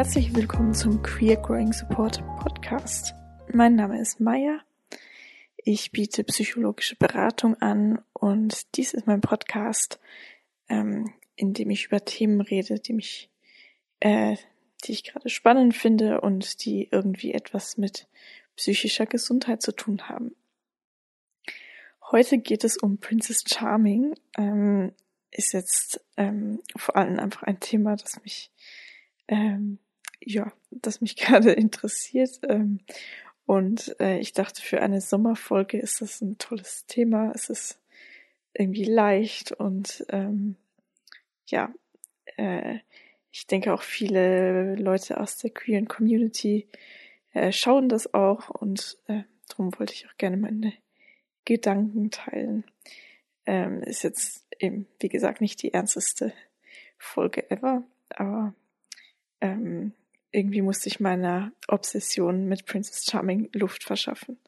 Herzlich 0.00 0.34
willkommen 0.34 0.72
zum 0.72 1.02
Queer 1.02 1.36
Growing 1.36 1.74
Support 1.74 2.24
Podcast. 2.38 3.12
Mein 3.52 3.76
Name 3.76 4.00
ist 4.00 4.18
Maya. 4.18 4.60
Ich 5.58 5.92
biete 5.92 6.24
psychologische 6.24 6.96
Beratung 6.96 7.54
an 7.60 8.02
und 8.14 8.74
dies 8.78 8.94
ist 8.94 9.06
mein 9.06 9.20
Podcast, 9.20 10.00
ähm, 10.70 11.12
in 11.36 11.52
dem 11.52 11.68
ich 11.68 11.84
über 11.84 12.02
Themen 12.02 12.40
rede, 12.40 12.80
die 12.80 12.94
mich, 12.94 13.28
äh, 14.00 14.38
die 14.84 14.92
ich 14.92 15.04
gerade 15.04 15.28
spannend 15.28 15.76
finde 15.76 16.22
und 16.22 16.64
die 16.64 16.88
irgendwie 16.90 17.34
etwas 17.34 17.76
mit 17.76 18.08
psychischer 18.56 19.04
Gesundheit 19.04 19.60
zu 19.60 19.72
tun 19.72 20.08
haben. 20.08 20.34
Heute 22.10 22.38
geht 22.38 22.64
es 22.64 22.78
um 22.78 22.96
Princess 22.96 23.44
Charming. 23.46 24.14
Ähm, 24.38 24.94
ist 25.30 25.52
jetzt 25.52 26.02
ähm, 26.16 26.62
vor 26.74 26.96
allem 26.96 27.18
einfach 27.18 27.42
ein 27.42 27.60
Thema, 27.60 27.96
das 27.96 28.18
mich 28.24 28.50
ähm, 29.28 29.78
ja, 30.20 30.52
das 30.70 31.00
mich 31.00 31.16
gerade 31.16 31.52
interessiert. 31.52 32.40
Ähm, 32.48 32.80
und 33.46 33.96
äh, 34.00 34.18
ich 34.18 34.32
dachte, 34.32 34.62
für 34.62 34.80
eine 34.80 35.00
Sommerfolge 35.00 35.78
ist 35.78 36.00
das 36.00 36.20
ein 36.20 36.38
tolles 36.38 36.86
Thema. 36.86 37.32
Es 37.34 37.50
ist 37.50 37.80
irgendwie 38.52 38.84
leicht 38.84 39.52
und 39.52 40.04
ähm, 40.08 40.56
ja, 41.46 41.72
äh, 42.36 42.78
ich 43.32 43.46
denke 43.46 43.72
auch 43.72 43.82
viele 43.82 44.74
Leute 44.76 45.20
aus 45.20 45.36
der 45.36 45.50
queeren 45.50 45.86
Community 45.86 46.68
äh, 47.32 47.52
schauen 47.52 47.88
das 47.88 48.12
auch 48.12 48.48
und 48.50 48.98
äh, 49.06 49.22
darum 49.48 49.76
wollte 49.78 49.94
ich 49.94 50.08
auch 50.08 50.16
gerne 50.16 50.36
meine 50.36 50.72
Gedanken 51.44 52.10
teilen. 52.10 52.64
Ähm, 53.46 53.82
ist 53.82 54.02
jetzt 54.02 54.46
eben, 54.58 54.86
wie 54.98 55.08
gesagt, 55.08 55.40
nicht 55.40 55.62
die 55.62 55.72
ernsteste 55.72 56.32
Folge 56.98 57.50
ever, 57.50 57.84
aber 58.10 58.54
ähm, 59.40 59.92
irgendwie 60.32 60.62
musste 60.62 60.88
ich 60.88 61.00
meiner 61.00 61.52
Obsession 61.68 62.46
mit 62.46 62.66
Princess 62.66 63.04
Charming 63.04 63.48
Luft 63.52 63.84
verschaffen. 63.84 64.38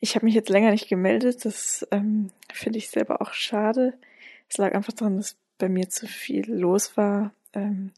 Ich 0.00 0.14
habe 0.14 0.26
mich 0.26 0.34
jetzt 0.34 0.50
länger 0.50 0.70
nicht 0.70 0.88
gemeldet, 0.88 1.44
das 1.44 1.86
ähm, 1.90 2.30
finde 2.52 2.78
ich 2.78 2.90
selber 2.90 3.22
auch 3.22 3.32
schade. 3.32 3.94
Es 4.48 4.58
lag 4.58 4.74
einfach 4.74 4.92
daran, 4.92 5.16
dass 5.16 5.36
bei 5.58 5.68
mir 5.68 5.88
zu 5.88 6.06
viel 6.06 6.50
los 6.52 6.96
war. 6.96 7.32
Ähm, 7.54 7.92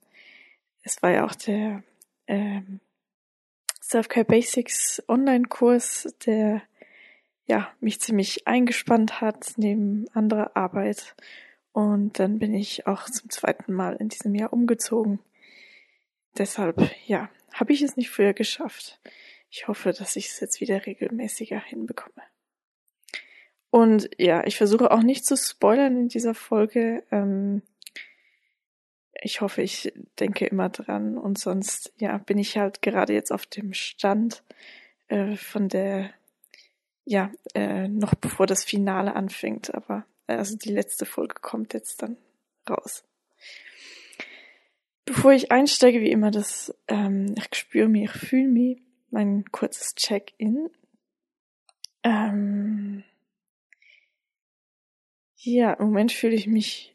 es 0.83 1.03
war 1.03 1.11
ja 1.11 1.27
auch 1.27 1.35
der 1.35 1.83
ähm, 2.27 2.81
Self-Care 3.83 4.25
Basics 4.25 5.03
Online-Kurs, 5.09 6.15
der 6.25 6.63
ja 7.47 7.71
mich 7.81 8.01
ziemlich 8.01 8.47
eingespannt 8.47 9.21
hat 9.21 9.55
neben 9.57 10.07
anderer 10.15 10.57
Arbeit. 10.57 11.15
Und 11.73 12.19
dann 12.19 12.39
bin 12.39 12.55
ich 12.55 12.87
auch 12.87 13.05
zum 13.11 13.29
zweiten 13.31 13.73
Mal 13.73 13.97
in 13.97 14.09
diesem 14.09 14.35
Jahr 14.35 14.53
umgezogen 14.53 15.19
deshalb, 16.39 16.91
ja, 17.07 17.31
habe 17.53 17.73
ich 17.73 17.83
es 17.83 17.97
nicht 17.97 18.11
früher 18.11 18.33
geschafft. 18.33 19.01
Ich 19.51 19.69
hoffe, 19.69 19.93
dass 19.93 20.17
ich 20.17 20.29
es 20.29 20.41
jetzt 20.41 20.61
wieder 20.61 20.87
regelmäßiger 20.87 21.61
hinbekomme. 21.61 22.23
Und 23.71 24.11
ja, 24.19 24.45
ich 24.47 24.57
versuche 24.57 24.91
auch 24.91 25.03
nicht 25.03 25.27
zu 25.27 25.37
spoilern 25.37 25.97
in 25.97 26.09
dieser 26.09 26.35
Folge. 26.35 27.05
Ähm, 27.11 27.63
ich 29.21 29.41
hoffe, 29.41 29.63
ich 29.63 29.93
denke 30.19 30.47
immer 30.47 30.69
dran. 30.69 31.19
Und 31.19 31.39
sonst, 31.39 31.93
ja, 31.99 32.19
bin 32.19 32.39
ich 32.39 32.57
halt 32.57 32.83
gerade 32.83 33.13
jetzt 33.13 33.33
auf 33.33 33.47
dem 33.47 33.75
Stand 33.75 34.43
äh, 35.09 35.37
von 35.37 35.69
der, 35.69 36.11
ja, 37.05 37.31
äh, 37.55 37.89
noch 37.89 38.15
bevor 38.15 38.47
das 38.47 38.65
Finale 38.65 39.15
anfängt. 39.17 39.75
Aber 39.75 40.07
also 40.27 40.57
die 40.57 40.73
letzte 40.73 41.05
Folge 41.05 41.37
kommt 41.41 41.75
jetzt 41.75 42.03
dann 42.03 42.17
raus. 42.69 43.05
Bevor 45.09 45.33
ich 45.33 45.51
einsteige, 45.51 46.03
wie 46.03 46.11
immer, 46.11 46.31
das 46.31 46.75
ähm, 46.87 47.35
ich 47.39 47.59
spüre 47.59 47.89
mich, 47.89 48.05
ich 48.05 48.11
fühle 48.11 48.49
mich, 48.49 48.83
mein 49.11 49.47
kurzes 49.51 49.95
Check-in. 49.95 50.69
Ähm, 52.03 53.03
ja, 55.37 55.73
im 55.73 55.87
Moment 55.87 56.13
fühle 56.13 56.35
ich 56.35 56.47
mich 56.47 56.93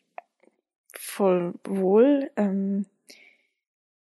voll 0.94 1.56
wohl. 1.64 2.30
Ähm, 2.36 2.86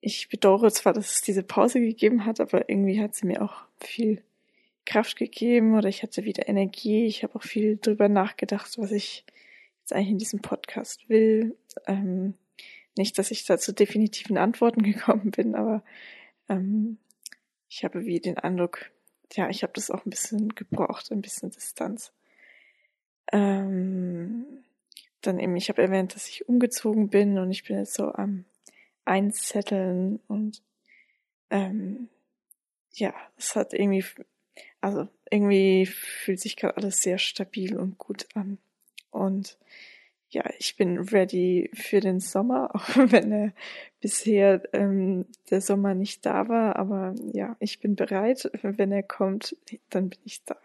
ich 0.02 0.30
bedauere 0.30 0.70
zwar, 0.70 0.94
dass 0.94 1.14
es 1.14 1.22
diese 1.24 1.42
Pause 1.42 1.80
gegeben 1.80 2.26
hat, 2.26 2.40
aber 2.40 2.70
irgendwie 2.70 3.02
hat 3.02 3.16
sie 3.16 3.26
mir 3.26 3.42
auch 3.42 3.64
viel 3.80 4.22
Kraft 4.86 5.16
gegeben 5.16 5.76
oder 5.76 5.90
ich 5.90 6.04
hatte 6.04 6.26
wieder 6.26 6.48
Energie. 6.48 7.08
Ich 7.08 7.24
habe 7.24 7.34
auch 7.34 7.44
viel 7.44 7.78
drüber 7.78 8.08
nachgedacht, 8.08 8.78
was 8.78 8.92
ich 8.92 9.26
jetzt 9.80 9.94
eigentlich 9.94 10.12
in 10.12 10.20
diesem 10.20 10.42
Podcast 10.42 11.10
will. 11.10 11.58
Ähm, 11.88 12.36
nicht, 12.98 13.18
dass 13.18 13.32
ich 13.32 13.46
da 13.46 13.58
zu 13.58 13.74
definitiven 13.74 14.38
Antworten 14.38 14.84
gekommen 14.84 15.32
bin, 15.32 15.56
aber 15.56 15.84
ähm, 16.50 16.98
ich 17.70 17.84
habe 17.84 18.06
wie 18.06 18.20
den 18.20 18.38
Eindruck, 18.38 18.92
ja, 19.34 19.50
ich 19.50 19.64
habe 19.64 19.74
das 19.74 19.92
auch 19.92 20.06
ein 20.06 20.10
bisschen 20.10 20.50
gebraucht, 20.56 21.12
ein 21.12 21.22
bisschen 21.22 21.52
Distanz. 21.52 22.14
Ähm, 23.32 24.64
dann 25.22 25.40
eben, 25.40 25.56
ich 25.56 25.70
habe 25.70 25.82
erwähnt, 25.82 26.16
dass 26.16 26.30
ich 26.30 26.48
umgezogen 26.48 27.10
bin 27.10 27.38
und 27.40 27.52
ich 27.52 27.64
bin 27.64 27.78
jetzt 27.78 27.96
so 27.96 28.12
am 28.14 28.46
Einzetteln 29.04 30.20
und 30.28 30.62
ähm, 31.50 32.10
ja, 32.94 33.14
es 33.38 33.56
hat 33.56 33.74
irgendwie, 33.74 34.06
also 34.82 35.08
irgendwie 35.30 35.86
fühlt 35.86 36.40
sich 36.40 36.56
gerade 36.56 36.78
alles 36.78 37.00
sehr 37.00 37.18
stabil 37.18 37.78
und 37.78 37.98
gut 37.98 38.28
an. 38.36 38.58
Und 39.12 39.58
ja, 40.36 40.44
ich 40.60 40.76
bin 40.76 41.00
ready 41.00 41.72
für 41.74 42.02
den 42.02 42.20
Sommer, 42.20 42.70
auch 42.76 42.90
wenn 42.98 43.32
er 43.32 43.54
bisher 44.02 44.62
ähm, 44.74 45.26
der 45.50 45.62
Sommer 45.62 45.96
nicht 45.96 46.26
da 46.26 46.50
war. 46.50 46.76
Aber 46.76 47.16
ja, 47.34 47.56
ich 47.60 47.80
bin 47.80 47.96
bereit. 47.96 48.52
Wenn 48.62 48.92
er 48.92 49.04
kommt, 49.04 49.56
dann 49.90 50.10
bin 50.10 50.20
ich 50.26 50.44
da. 50.44 50.58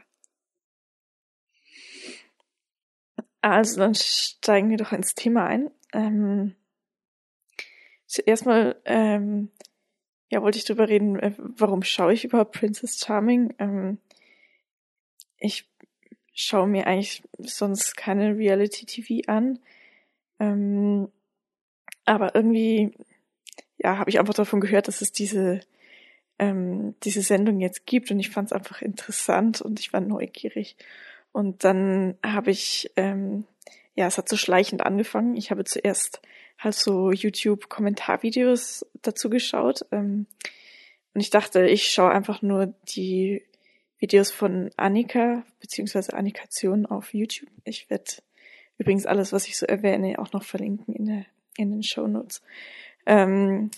Also 3.42 3.78
dann 3.78 3.94
steigen 3.94 4.70
wir 4.70 4.76
doch 4.76 4.92
ins 4.92 5.14
Thema 5.14 5.46
ein. 5.46 5.70
Ähm, 5.94 6.56
zuerst 8.06 8.44
mal, 8.44 8.76
ähm, 8.84 9.50
ja, 10.30 10.42
wollte 10.42 10.58
ich 10.58 10.64
drüber 10.64 10.88
reden, 10.88 11.18
äh, 11.20 11.32
warum 11.38 11.82
schaue 11.82 12.12
ich 12.12 12.24
überhaupt 12.24 12.52
Princess 12.52 12.98
Charming? 12.98 13.54
Ähm, 13.58 13.98
ich 15.38 15.69
schaue 16.42 16.66
mir 16.66 16.86
eigentlich 16.86 17.22
sonst 17.38 17.96
keine 17.96 18.36
Reality-TV 18.36 19.30
an. 19.30 19.58
Ähm, 20.38 21.08
aber 22.04 22.34
irgendwie, 22.34 22.92
ja, 23.78 23.98
habe 23.98 24.10
ich 24.10 24.18
einfach 24.18 24.34
davon 24.34 24.60
gehört, 24.60 24.88
dass 24.88 25.00
es 25.00 25.12
diese, 25.12 25.60
ähm, 26.38 26.94
diese 27.04 27.22
Sendung 27.22 27.60
jetzt 27.60 27.86
gibt 27.86 28.10
und 28.10 28.20
ich 28.20 28.30
fand 28.30 28.46
es 28.48 28.52
einfach 28.52 28.82
interessant 28.82 29.60
und 29.60 29.80
ich 29.80 29.92
war 29.92 30.00
neugierig. 30.00 30.76
Und 31.32 31.64
dann 31.64 32.16
habe 32.24 32.50
ich, 32.50 32.90
ähm, 32.96 33.44
ja, 33.94 34.06
es 34.06 34.18
hat 34.18 34.28
so 34.28 34.36
schleichend 34.36 34.82
angefangen. 34.82 35.36
Ich 35.36 35.50
habe 35.50 35.64
zuerst 35.64 36.20
halt 36.58 36.74
so 36.74 37.12
YouTube-Kommentarvideos 37.12 38.86
dazu 39.02 39.30
geschaut. 39.30 39.86
Ähm, 39.92 40.26
und 41.14 41.20
ich 41.20 41.30
dachte, 41.30 41.66
ich 41.66 41.90
schaue 41.90 42.10
einfach 42.10 42.42
nur 42.42 42.74
die 42.88 43.42
Videos 44.00 44.32
von 44.32 44.70
Annika, 44.76 45.44
beziehungsweise 45.60 46.14
Annikation 46.14 46.86
auf 46.86 47.14
YouTube. 47.14 47.50
Ich 47.64 47.88
werde 47.90 48.12
übrigens 48.78 49.06
alles, 49.06 49.32
was 49.32 49.46
ich 49.46 49.58
so 49.58 49.66
erwähne, 49.66 50.18
auch 50.18 50.32
noch 50.32 50.42
verlinken 50.42 50.94
in, 50.94 51.04
der, 51.04 51.26
in 51.56 51.70
den 51.70 51.82
Show 51.82 52.06
Notes. 52.06 52.42
Ähm, 53.06 53.70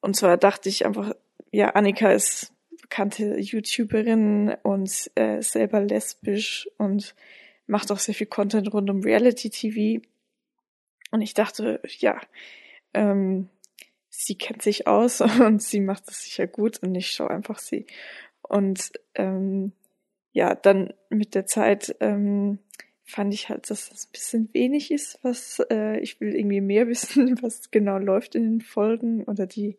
und 0.00 0.16
zwar 0.16 0.36
dachte 0.36 0.68
ich 0.68 0.84
einfach, 0.84 1.14
ja, 1.50 1.70
Annika 1.70 2.12
ist 2.12 2.52
bekannte 2.82 3.38
YouTuberin 3.38 4.56
und 4.62 5.10
äh, 5.14 5.40
selber 5.42 5.80
lesbisch 5.80 6.68
und 6.76 7.14
macht 7.66 7.90
auch 7.90 7.98
sehr 7.98 8.14
viel 8.14 8.26
Content 8.26 8.72
rund 8.72 8.90
um 8.90 9.00
Reality 9.02 9.48
TV. 9.48 10.04
Und 11.10 11.22
ich 11.22 11.34
dachte, 11.34 11.80
ja, 11.98 12.20
ähm, 12.92 13.48
sie 14.08 14.34
kennt 14.34 14.62
sich 14.62 14.86
aus 14.86 15.20
und 15.40 15.62
sie 15.62 15.80
macht 15.80 16.08
das 16.08 16.22
sicher 16.22 16.46
gut 16.46 16.82
und 16.82 16.94
ich 16.94 17.10
schaue 17.10 17.30
einfach 17.30 17.58
sie. 17.58 17.86
Und 18.50 18.92
ähm, 19.14 19.72
ja, 20.32 20.56
dann 20.56 20.92
mit 21.08 21.36
der 21.36 21.46
Zeit 21.46 21.94
ähm, 22.00 22.58
fand 23.04 23.32
ich 23.32 23.48
halt, 23.48 23.70
dass 23.70 23.90
das 23.90 24.06
ein 24.06 24.12
bisschen 24.12 24.48
wenig 24.52 24.90
ist, 24.90 25.20
was 25.22 25.62
äh, 25.70 26.00
ich 26.00 26.20
will 26.20 26.34
irgendwie 26.34 26.60
mehr 26.60 26.88
wissen, 26.88 27.40
was 27.42 27.70
genau 27.70 27.98
läuft 27.98 28.34
in 28.34 28.42
den 28.42 28.60
Folgen 28.60 29.22
oder 29.22 29.46
die 29.46 29.78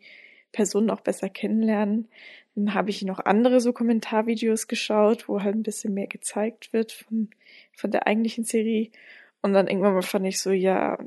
Personen 0.53 0.89
auch 0.89 1.01
besser 1.01 1.27
kennenlernen. 1.27 2.07
Dann 2.55 2.73
habe 2.73 2.91
ich 2.91 3.01
noch 3.01 3.19
andere 3.19 3.59
so 3.59 3.73
Kommentarvideos 3.73 4.67
geschaut, 4.67 5.27
wo 5.27 5.41
halt 5.41 5.55
ein 5.55 5.63
bisschen 5.63 5.93
mehr 5.93 6.07
gezeigt 6.07 6.71
wird 6.71 6.93
von, 6.93 7.29
von 7.73 7.91
der 7.91 8.07
eigentlichen 8.07 8.45
Serie. 8.45 8.89
Und 9.41 9.51
dann 9.51 9.67
irgendwann 9.67 9.95
mal 9.95 10.01
fand 10.01 10.25
ich 10.27 10.39
so, 10.39 10.51
ja, 10.51 10.97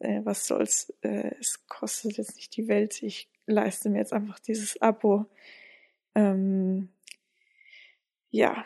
äh, 0.00 0.20
was 0.24 0.46
soll's, 0.46 0.92
äh, 1.00 1.30
es 1.40 1.66
kostet 1.68 2.18
jetzt 2.18 2.36
nicht 2.36 2.54
die 2.56 2.68
Welt, 2.68 3.02
ich 3.02 3.30
leiste 3.46 3.88
mir 3.88 3.98
jetzt 3.98 4.12
einfach 4.12 4.38
dieses 4.40 4.80
Abo. 4.82 5.24
Ähm, 6.14 6.90
ja, 8.34 8.64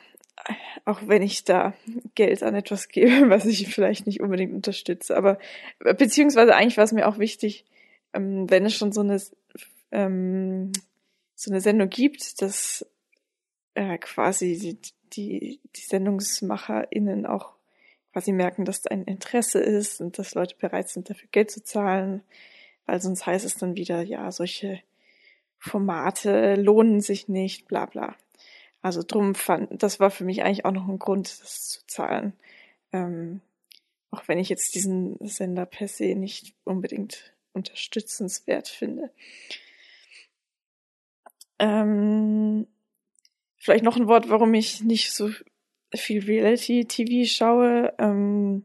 auch 0.87 1.01
wenn 1.07 1.21
ich 1.21 1.45
da 1.45 1.75
Geld 2.15 2.43
an 2.43 2.55
etwas 2.55 2.89
gebe, 2.89 3.11
was 3.29 3.45
ich 3.45 3.73
vielleicht 3.73 4.07
nicht 4.07 4.21
unbedingt 4.21 4.55
unterstütze. 4.55 5.15
Aber 5.15 5.39
beziehungsweise 5.79 6.55
eigentlich 6.55 6.79
war 6.79 6.85
es 6.85 6.93
mir 6.93 7.07
auch 7.07 7.19
wichtig, 7.19 7.67
ähm, 8.15 8.49
wenn 8.49 8.65
es 8.65 8.75
schon 8.75 8.93
so 8.93 9.03
eine 9.03 9.21
ähm, 9.91 10.73
so 11.35 11.51
eine 11.51 11.61
Sendung 11.61 11.91
gibt, 11.91 12.41
dass 12.41 12.85
äh, 13.75 13.99
quasi 13.99 14.59
die, 14.59 14.79
die, 15.13 15.61
die 15.77 15.81
SendungsmacherInnen 15.81 17.27
auch 17.27 17.53
quasi 18.13 18.33
merken, 18.33 18.65
dass 18.65 18.81
da 18.81 18.91
ein 18.91 19.05
Interesse 19.05 19.61
ist 19.61 20.01
und 20.01 20.19
dass 20.19 20.35
Leute 20.35 20.57
bereit 20.59 20.89
sind, 20.89 21.11
dafür 21.11 21.29
Geld 21.31 21.51
zu 21.51 21.63
zahlen, 21.63 22.23
weil 22.87 23.01
sonst 23.03 23.27
heißt 23.27 23.45
es 23.45 23.55
dann 23.55 23.77
wieder, 23.77 24.03
ja, 24.03 24.33
solche 24.33 24.81
Formate 25.59 26.55
lohnen 26.55 27.01
sich 27.01 27.29
nicht, 27.29 27.69
bla 27.69 27.85
bla. 27.85 28.17
Also 28.89 29.03
drum 29.07 29.35
fand, 29.35 29.83
das 29.83 30.01
war 30.01 30.11
für 30.11 30.25
mich 30.25 30.43
eigentlich 30.43 30.65
auch 30.65 30.73
noch 30.73 30.89
ein 30.89 30.99
Grund, 30.99 31.43
das 31.43 31.69
zu 31.69 31.87
zahlen. 31.87 32.33
Ähm, 32.91 33.43
auch 34.11 34.27
wenn 34.29 34.39
ich 34.39 34.49
jetzt 34.49 34.75
diesen 34.75 35.19
Sender 35.21 35.67
per 35.67 35.89
se 35.89 36.15
nicht 36.15 36.55
unbedingt 36.65 37.35
unterstützenswert 37.53 38.67
finde. 38.67 39.11
Ähm, 41.59 42.67
vielleicht 43.59 43.85
noch 43.85 43.99
ein 43.99 44.09
Wort, 44.09 44.31
warum 44.31 44.55
ich 44.55 44.83
nicht 44.83 45.13
so 45.13 45.29
viel 45.95 46.25
Reality-TV 46.25 47.29
schaue. 47.31 47.93
Ähm, 47.99 48.65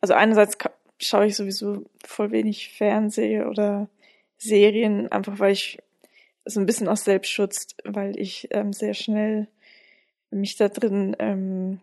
also 0.00 0.14
einerseits 0.14 0.58
schaue 0.98 1.26
ich 1.26 1.36
sowieso 1.36 1.84
voll 2.04 2.32
wenig 2.32 2.70
Fernsehen 2.70 3.46
oder 3.46 3.88
Serien, 4.36 5.12
einfach 5.12 5.38
weil 5.38 5.52
ich 5.52 5.78
so 6.44 6.60
ein 6.60 6.66
bisschen 6.66 6.88
aus 6.88 7.04
Selbstschutz, 7.04 7.68
weil 7.84 8.18
ich 8.18 8.48
ähm, 8.50 8.72
sehr 8.72 8.94
schnell 8.94 9.48
mich 10.30 10.56
da 10.56 10.68
drin 10.68 11.16
ähm, 11.18 11.80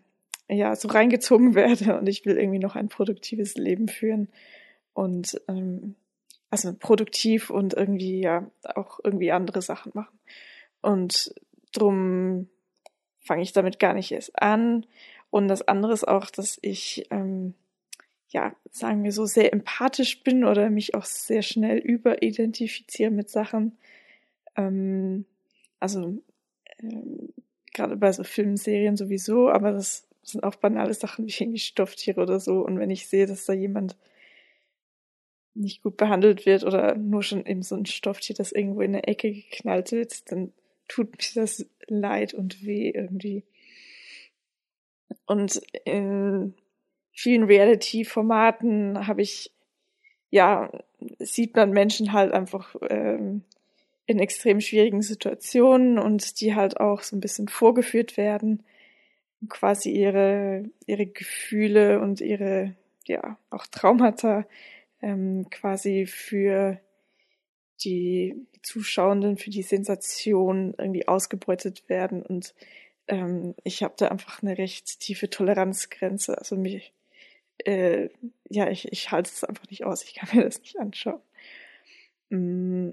ja 0.48 0.76
so 0.76 0.88
reingezogen 0.88 1.54
werde 1.54 1.98
und 1.98 2.08
ich 2.08 2.24
will 2.24 2.36
irgendwie 2.36 2.58
noch 2.58 2.76
ein 2.76 2.88
produktives 2.88 3.54
Leben 3.56 3.88
führen. 3.88 4.28
Und 4.94 5.40
ähm, 5.48 5.96
also 6.50 6.74
produktiv 6.74 7.48
und 7.48 7.72
irgendwie 7.72 8.20
ja 8.20 8.50
auch 8.74 9.00
irgendwie 9.02 9.32
andere 9.32 9.62
Sachen 9.62 9.92
machen. 9.94 10.18
Und 10.82 11.34
drum 11.72 12.50
fange 13.20 13.42
ich 13.42 13.52
damit 13.52 13.78
gar 13.78 13.94
nicht 13.94 14.12
erst 14.12 14.40
an. 14.40 14.84
Und 15.30 15.48
das 15.48 15.66
andere 15.66 15.94
ist 15.94 16.06
auch, 16.06 16.28
dass 16.28 16.58
ich 16.60 17.06
ähm, 17.10 17.54
ja 18.28 18.54
sagen 18.70 19.02
wir 19.02 19.12
so 19.12 19.24
sehr 19.24 19.52
empathisch 19.52 20.22
bin 20.22 20.44
oder 20.44 20.68
mich 20.68 20.94
auch 20.94 21.06
sehr 21.06 21.40
schnell 21.40 21.78
überidentifiziere 21.78 23.10
mit 23.10 23.30
Sachen 23.30 23.78
ähm, 24.56 25.24
also 25.80 26.22
ähm, 26.80 27.32
gerade 27.72 27.96
bei 27.96 28.12
so 28.12 28.24
Filmserien 28.24 28.96
sowieso, 28.96 29.50
aber 29.50 29.72
das 29.72 30.06
sind 30.22 30.44
auch 30.44 30.54
banale 30.54 30.94
Sachen 30.94 31.26
wie 31.26 31.34
irgendwie 31.36 31.58
Stofftiere 31.58 32.20
oder 32.20 32.38
so. 32.38 32.64
Und 32.64 32.78
wenn 32.78 32.90
ich 32.90 33.08
sehe, 33.08 33.26
dass 33.26 33.44
da 33.44 33.52
jemand 33.52 33.96
nicht 35.54 35.82
gut 35.82 35.96
behandelt 35.96 36.46
wird 36.46 36.64
oder 36.64 36.96
nur 36.96 37.22
schon 37.22 37.44
eben 37.44 37.62
so 37.62 37.74
ein 37.74 37.86
Stofftier, 37.86 38.34
das 38.36 38.52
irgendwo 38.52 38.80
in 38.80 38.92
der 38.92 39.08
Ecke 39.08 39.32
geknallt 39.32 39.92
wird, 39.92 40.30
dann 40.30 40.52
tut 40.88 41.12
mir 41.12 41.42
das 41.42 41.66
leid 41.88 42.34
und 42.34 42.64
weh 42.64 42.90
irgendwie. 42.90 43.44
Und 45.26 45.60
in 45.84 46.54
vielen 47.12 47.44
Reality-Formaten 47.44 49.06
habe 49.06 49.22
ich, 49.22 49.52
ja, 50.30 50.70
sieht 51.18 51.54
man 51.54 51.70
Menschen 51.70 52.12
halt 52.12 52.32
einfach 52.32 52.74
ähm, 52.88 53.42
in 54.06 54.18
extrem 54.18 54.60
schwierigen 54.60 55.02
Situationen 55.02 55.98
und 55.98 56.40
die 56.40 56.54
halt 56.54 56.78
auch 56.80 57.02
so 57.02 57.16
ein 57.16 57.20
bisschen 57.20 57.48
vorgeführt 57.48 58.16
werden, 58.16 58.64
quasi 59.48 59.90
ihre, 59.90 60.64
ihre 60.86 61.06
Gefühle 61.06 62.00
und 62.00 62.20
ihre, 62.20 62.74
ja, 63.06 63.38
auch 63.50 63.66
Traumata 63.66 64.46
ähm, 65.00 65.46
quasi 65.50 66.06
für 66.06 66.80
die 67.84 68.36
Zuschauenden, 68.62 69.38
für 69.38 69.50
die 69.50 69.62
Sensation 69.62 70.74
irgendwie 70.78 71.08
ausgebeutet 71.08 71.88
werden 71.88 72.22
und 72.22 72.54
ähm, 73.08 73.54
ich 73.64 73.82
habe 73.82 73.94
da 73.96 74.08
einfach 74.08 74.42
eine 74.42 74.58
recht 74.58 75.00
tiefe 75.00 75.30
Toleranzgrenze. 75.30 76.38
Also 76.38 76.56
mich, 76.56 76.92
äh, 77.58 78.08
ja, 78.48 78.70
ich, 78.70 78.90
ich 78.92 79.10
halte 79.10 79.30
es 79.30 79.44
einfach 79.44 79.68
nicht 79.70 79.84
aus. 79.84 80.04
Ich 80.04 80.14
kann 80.14 80.28
mir 80.36 80.44
das 80.44 80.60
nicht 80.60 80.78
anschauen. 80.78 81.20
Mm, 82.30 82.92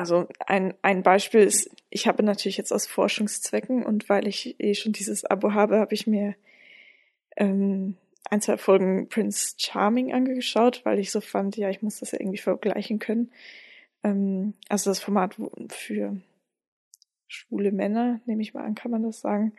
also 0.00 0.26
ein, 0.46 0.72
ein 0.80 1.02
Beispiel 1.02 1.42
ist, 1.42 1.70
ich 1.90 2.08
habe 2.08 2.22
natürlich 2.22 2.56
jetzt 2.56 2.72
aus 2.72 2.86
Forschungszwecken 2.86 3.84
und 3.84 4.08
weil 4.08 4.26
ich 4.26 4.58
eh 4.58 4.74
schon 4.74 4.92
dieses 4.92 5.26
Abo 5.26 5.52
habe, 5.52 5.78
habe 5.78 5.92
ich 5.92 6.06
mir 6.06 6.34
ähm, 7.36 7.96
ein, 8.30 8.40
zwei 8.40 8.56
Folgen 8.56 9.08
Prince 9.10 9.56
Charming 9.58 10.14
angeschaut, 10.14 10.80
weil 10.84 10.98
ich 10.98 11.10
so 11.10 11.20
fand, 11.20 11.58
ja, 11.58 11.68
ich 11.68 11.82
muss 11.82 11.98
das 11.98 12.12
ja 12.12 12.20
irgendwie 12.20 12.38
vergleichen 12.38 12.98
können. 12.98 13.30
Ähm, 14.02 14.54
also 14.70 14.90
das 14.90 15.00
Format 15.00 15.36
für 15.68 16.16
schwule 17.28 17.70
Männer, 17.70 18.20
nehme 18.24 18.40
ich 18.40 18.54
mal 18.54 18.64
an, 18.64 18.74
kann 18.74 18.90
man 18.90 19.02
das 19.02 19.20
sagen. 19.20 19.52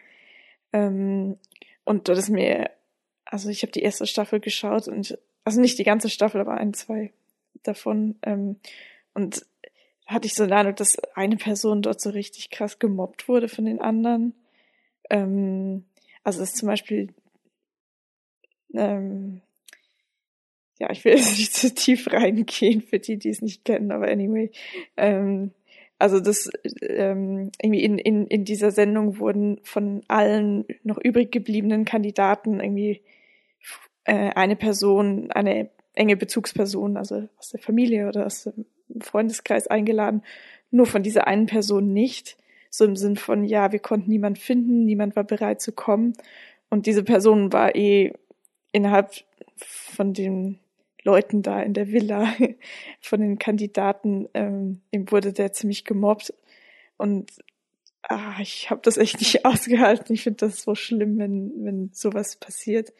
Ähm, 0.73 1.38
und 1.83 2.07
dort 2.07 2.17
ist 2.17 2.29
mir, 2.29 2.71
also 3.25 3.49
ich 3.49 3.61
habe 3.61 3.71
die 3.71 3.83
erste 3.83 4.07
Staffel 4.07 4.39
geschaut 4.39 4.88
und, 4.88 5.19
also 5.43 5.61
nicht 5.61 5.77
die 5.77 5.83
ganze 5.83 6.09
Staffel, 6.09 6.41
aber 6.41 6.55
ein, 6.55 6.73
zwei 6.73 7.13
davon. 7.61 8.15
Ähm, 8.23 8.55
und 9.13 9.45
hatte 10.06 10.27
ich 10.27 10.33
so 10.33 10.45
den 10.45 10.53
Eindruck, 10.53 10.77
dass 10.77 10.98
eine 11.15 11.38
Person 11.38 11.81
dort 11.81 12.01
so 12.01 12.09
richtig 12.09 12.50
krass 12.50 12.80
gemobbt 12.80 13.27
wurde 13.27 13.48
von 13.48 13.65
den 13.65 13.80
anderen. 13.80 14.33
Ähm, 15.09 15.86
also 16.24 16.39
dass 16.39 16.53
zum 16.53 16.68
Beispiel, 16.68 17.13
ähm, 18.74 19.42
ja, 20.80 20.89
ich 20.92 21.03
will 21.06 21.13
jetzt 21.15 21.38
nicht 21.38 21.53
zu 21.53 21.74
tief 21.74 22.12
reingehen 22.12 22.81
für 22.81 23.00
die, 23.00 23.18
die 23.18 23.30
es 23.30 23.42
nicht 23.42 23.65
kennen, 23.65 23.92
aber 23.92 24.07
anyway. 24.07 24.51
Ähm, 24.98 25.51
also 25.98 26.19
das 26.19 26.50
ähm, 26.81 27.51
irgendwie 27.62 27.83
in, 27.83 28.00
in, 28.00 28.25
in 28.25 28.44
dieser 28.44 28.71
Sendung 28.71 29.19
wurden 29.19 29.59
von 29.63 30.01
allen 30.07 30.65
noch 30.83 30.98
übrig 30.98 31.31
gebliebenen 31.31 31.86
Kandidaten 31.86 32.59
irgendwie 32.59 33.01
äh, 34.06 34.31
eine 34.31 34.56
Person, 34.56 35.31
eine 35.31 35.69
enge 35.94 36.18
Bezugsperson, 36.18 36.98
also 36.98 37.27
aus 37.38 37.50
der 37.50 37.59
Familie 37.59 38.07
oder 38.07 38.25
aus 38.25 38.44
dem 38.44 38.65
Freundeskreis 38.99 39.67
eingeladen, 39.67 40.23
nur 40.71 40.85
von 40.85 41.03
dieser 41.03 41.27
einen 41.27 41.45
Person 41.45 41.93
nicht. 41.93 42.38
So 42.69 42.85
im 42.85 42.95
Sinn 42.95 43.17
von, 43.17 43.43
ja, 43.43 43.71
wir 43.71 43.79
konnten 43.79 44.09
niemand 44.09 44.39
finden, 44.39 44.85
niemand 44.85 45.15
war 45.15 45.25
bereit 45.25 45.62
zu 45.62 45.74
kommen. 45.74 46.13
Und 46.69 46.86
diese 46.86 47.03
Person 47.03 47.51
war 47.51 47.75
eh 47.75 48.13
innerhalb 48.71 49.12
von 49.57 50.13
den 50.13 50.60
Leuten 51.03 51.41
da 51.41 51.62
in 51.62 51.74
der 51.74 51.91
Villa, 51.91 52.33
von 53.01 53.19
den 53.19 53.39
Kandidaten, 53.39 54.29
ähm, 54.33 54.81
ihm 54.91 55.12
wurde 55.12 55.33
der 55.33 55.51
ziemlich 55.51 55.83
gemobbt. 55.83 56.33
Und 56.98 57.31
ah, 58.03 58.36
ich 58.39 58.69
habe 58.69 58.81
das 58.83 58.98
echt 58.98 59.19
nicht 59.19 59.45
ausgehalten. 59.45 60.13
Ich 60.13 60.24
finde 60.24 60.45
das 60.45 60.62
so 60.62 60.75
schlimm, 60.75 61.17
wenn, 61.17 61.51
wenn 61.65 61.89
sowas 61.93 62.38
passiert. 62.38 62.93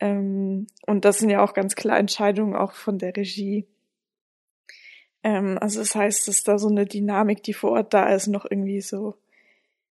Ähm, 0.00 0.66
und 0.86 1.04
das 1.04 1.18
sind 1.18 1.30
ja 1.30 1.42
auch 1.42 1.54
ganz 1.54 1.74
klar 1.74 1.98
Entscheidungen 1.98 2.54
auch 2.54 2.72
von 2.72 2.98
der 2.98 3.16
Regie. 3.16 3.66
Ähm, 5.22 5.58
also 5.60 5.80
das 5.80 5.94
heißt, 5.94 6.28
dass 6.28 6.44
da 6.44 6.58
so 6.58 6.68
eine 6.68 6.86
Dynamik, 6.86 7.42
die 7.42 7.54
vor 7.54 7.72
Ort 7.72 7.94
da 7.94 8.12
ist, 8.14 8.28
noch 8.28 8.46
irgendwie 8.48 8.80
so 8.80 9.16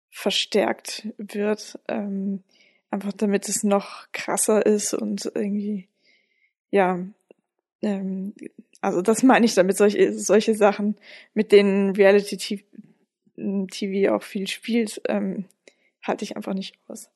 verstärkt 0.09 1.07
wird. 1.17 1.79
Ähm, 1.87 2.43
einfach 2.91 3.13
damit 3.13 3.47
es 3.47 3.63
noch 3.63 4.07
krasser 4.11 4.65
ist 4.65 4.93
und 4.93 5.31
irgendwie, 5.35 5.87
ja, 6.71 6.99
ähm, 7.81 8.33
also 8.81 9.01
das 9.01 9.23
meine 9.23 9.45
ich 9.45 9.53
damit, 9.55 9.77
solche, 9.77 10.13
solche 10.17 10.55
Sachen, 10.55 10.95
mit 11.33 11.51
denen 11.51 11.95
Reality 11.95 12.63
TV 13.37 14.15
auch 14.15 14.23
viel 14.23 14.47
spielt, 14.47 15.01
ähm, 15.07 15.45
halte 16.01 16.23
ich 16.23 16.35
einfach 16.35 16.53
nicht 16.53 16.75
aus. 16.87 17.09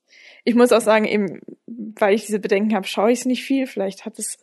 Ich 0.43 0.55
muss 0.55 0.71
auch 0.71 0.81
sagen, 0.81 1.05
eben, 1.05 1.41
weil 1.65 2.13
ich 2.13 2.25
diese 2.25 2.39
Bedenken 2.39 2.75
habe, 2.75 2.87
schaue 2.87 3.11
ich 3.11 3.19
es 3.19 3.25
nicht 3.25 3.43
viel. 3.43 3.65
Vielleicht 3.65 4.05
hat 4.05 4.19
es 4.19 4.37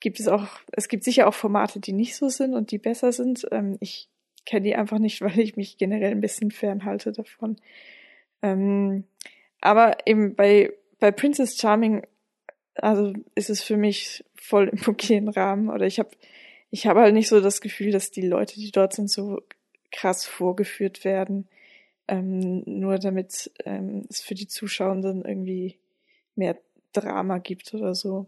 gibt 0.00 0.20
es 0.20 0.28
auch, 0.28 0.46
es 0.72 0.88
gibt 0.88 1.04
sicher 1.04 1.28
auch 1.28 1.34
Formate, 1.34 1.80
die 1.80 1.92
nicht 1.92 2.16
so 2.16 2.28
sind 2.28 2.54
und 2.54 2.70
die 2.70 2.78
besser 2.78 3.12
sind. 3.12 3.46
Ähm, 3.50 3.76
ich 3.80 4.08
kenne 4.46 4.62
die 4.62 4.74
einfach 4.74 4.98
nicht, 4.98 5.20
weil 5.20 5.38
ich 5.38 5.56
mich 5.56 5.78
generell 5.78 6.10
ein 6.10 6.20
bisschen 6.20 6.50
fernhalte 6.50 7.12
davon. 7.12 7.56
Ähm, 8.42 9.04
aber 9.60 9.98
eben 10.06 10.34
bei, 10.34 10.72
bei 10.98 11.10
Princess 11.12 11.58
Charming, 11.58 12.02
also 12.74 13.12
ist 13.34 13.50
es 13.50 13.62
für 13.62 13.76
mich 13.76 14.24
voll 14.34 14.68
im 14.68 14.80
okayen 14.86 15.28
Rahmen 15.28 15.68
oder 15.68 15.86
ich 15.86 15.98
habe 15.98 16.10
ich 16.70 16.86
habe 16.86 17.00
halt 17.00 17.14
nicht 17.14 17.28
so 17.28 17.40
das 17.40 17.60
Gefühl, 17.60 17.90
dass 17.90 18.10
die 18.10 18.26
Leute, 18.26 18.54
die 18.54 18.70
dort 18.70 18.92
sind, 18.92 19.10
so 19.10 19.42
krass 19.90 20.24
vorgeführt 20.24 21.04
werden, 21.04 21.48
ähm, 22.06 22.62
nur 22.64 22.98
damit 22.98 23.50
ähm, 23.64 24.06
es 24.08 24.20
für 24.20 24.34
die 24.34 24.46
Zuschauenden 24.46 25.24
irgendwie 25.24 25.78
mehr 26.36 26.56
Drama 26.92 27.38
gibt 27.38 27.74
oder 27.74 27.94
so. 27.94 28.26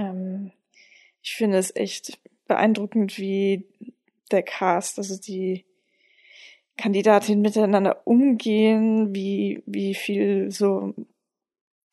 Ähm, 0.00 0.52
ich 1.22 1.34
finde 1.34 1.58
es 1.58 1.74
echt 1.76 2.18
beeindruckend, 2.48 3.18
wie 3.18 3.66
der 4.30 4.42
Cast, 4.42 4.98
also 4.98 5.18
die 5.18 5.64
Kandidatinnen 6.76 7.42
miteinander 7.42 8.06
umgehen, 8.06 9.14
wie, 9.14 9.62
wie 9.66 9.94
viel 9.94 10.50
so, 10.50 10.94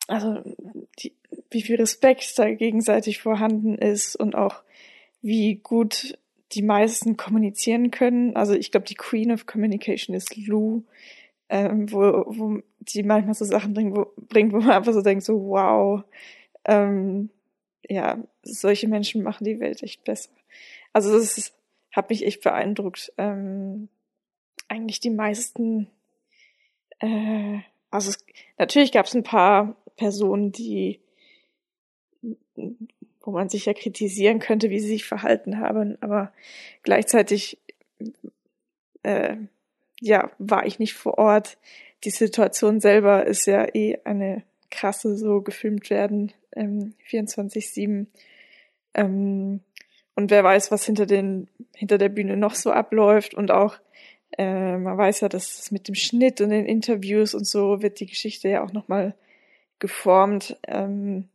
also 0.08 0.42
die, 1.00 1.14
wie 1.52 1.62
viel 1.62 1.76
Respekt 1.76 2.40
da 2.40 2.50
gegenseitig 2.54 3.20
vorhanden 3.20 3.78
ist 3.78 4.16
und 4.16 4.36
auch 4.36 4.64
wie 5.22 5.56
gut 5.56 6.18
die 6.54 6.62
meisten 6.62 7.18
kommunizieren 7.18 7.92
können. 7.92 8.36
Also 8.38 8.54
ich 8.54 8.72
glaube, 8.72 8.86
die 8.86 8.96
Queen 8.96 9.32
of 9.32 9.46
Communication 9.46 10.16
ist 10.16 10.38
Lou, 10.38 10.84
ähm, 11.50 11.92
wo, 11.92 12.24
wo 12.28 12.62
die 12.80 13.04
manchmal 13.04 13.34
so 13.34 13.44
Sachen 13.44 13.74
bringt, 13.74 13.98
wo, 13.98 14.14
bringt, 14.16 14.54
wo 14.54 14.60
man 14.60 14.72
einfach 14.72 14.94
so 14.94 15.02
denkt, 15.02 15.26
so 15.26 15.50
wow, 15.50 16.04
ähm, 16.64 17.30
ja, 17.88 18.18
solche 18.44 18.88
Menschen 18.88 19.24
machen 19.24 19.46
die 19.46 19.60
Welt 19.60 19.84
echt 19.84 20.04
besser. 20.04 20.30
Also 20.94 21.18
das 21.18 21.54
hat 21.92 22.10
mich 22.10 22.26
echt 22.26 22.42
beeindruckt. 22.42 23.12
Ähm, 23.18 23.90
eigentlich 24.68 25.00
die 25.00 25.10
meisten, 25.10 25.88
äh, 27.00 27.60
also 27.90 28.10
es, 28.10 28.18
natürlich 28.58 28.92
gab 28.92 29.06
es 29.06 29.16
ein 29.16 29.24
paar 29.24 29.76
Personen, 29.96 30.52
die 30.52 31.00
wo 33.28 33.32
man 33.32 33.50
sich 33.50 33.66
ja 33.66 33.74
kritisieren 33.74 34.40
könnte, 34.40 34.70
wie 34.70 34.80
sie 34.80 34.88
sich 34.88 35.06
verhalten 35.06 35.60
haben, 35.60 36.02
aber 36.02 36.32
gleichzeitig 36.84 37.60
äh, 39.04 39.36
ja 40.00 40.32
war 40.40 40.66
ich 40.66 40.80
nicht 40.80 40.94
vor 40.94 41.18
Ort. 41.18 41.58
Die 42.04 42.10
Situation 42.10 42.80
selber 42.80 43.26
ist 43.26 43.46
ja 43.46 43.68
eh 43.76 43.98
eine 44.06 44.44
krasse, 44.72 45.18
so 45.18 45.42
gefilmt 45.42 45.90
werden, 45.90 46.34
ähm, 46.56 46.94
24-7. 47.10 48.08
Ähm, 48.94 49.62
und 50.16 50.32
wer 50.32 50.44
weiß, 50.44 50.72
was 50.72 50.86
hinter 50.86 51.06
den 51.06 51.48
hinter 51.76 51.98
der 51.98 52.10
Bühne 52.10 52.38
noch 52.38 52.56
so 52.56 52.72
abläuft 52.72 53.36
und 53.36 53.52
auch 53.52 53.78
äh, 54.38 54.78
man 54.78 54.98
weiß 54.98 55.22
ja, 55.22 55.30
dass 55.30 55.72
mit 55.72 55.88
dem 55.88 55.96
Schnitt 55.96 56.42
und 56.42 56.50
den 56.50 56.66
Interviews 56.66 57.34
und 57.34 57.46
so 57.46 57.82
wird 57.82 58.00
die 58.00 58.08
Geschichte 58.08 58.50
ja 58.50 58.64
auch 58.64 58.74
nochmal 58.74 59.16
geformt. 59.80 60.58
Ähm, 60.68 61.30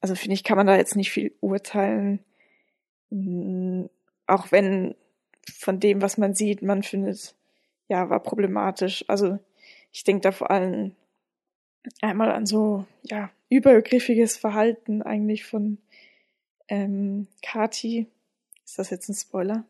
also 0.00 0.14
finde 0.14 0.34
ich, 0.34 0.44
kann 0.44 0.56
man 0.56 0.66
da 0.66 0.76
jetzt 0.76 0.96
nicht 0.96 1.10
viel 1.10 1.32
urteilen. 1.40 2.20
Hm, 3.10 3.88
auch 4.26 4.52
wenn 4.52 4.94
von 5.52 5.80
dem, 5.80 6.02
was 6.02 6.18
man 6.18 6.34
sieht, 6.34 6.62
man 6.62 6.82
findet, 6.82 7.34
ja, 7.88 8.10
war 8.10 8.22
problematisch. 8.22 9.04
Also 9.08 9.38
ich 9.92 10.04
denke 10.04 10.22
da 10.22 10.32
vor 10.32 10.50
allem 10.50 10.94
einmal 12.00 12.30
an 12.30 12.46
so, 12.46 12.86
ja, 13.02 13.30
übergriffiges 13.48 14.36
Verhalten 14.36 15.02
eigentlich 15.02 15.44
von 15.44 15.78
ähm, 16.68 17.26
Kati. 17.42 18.06
Ist 18.64 18.78
das 18.78 18.90
jetzt 18.90 19.08
ein 19.08 19.14
Spoiler? 19.14 19.64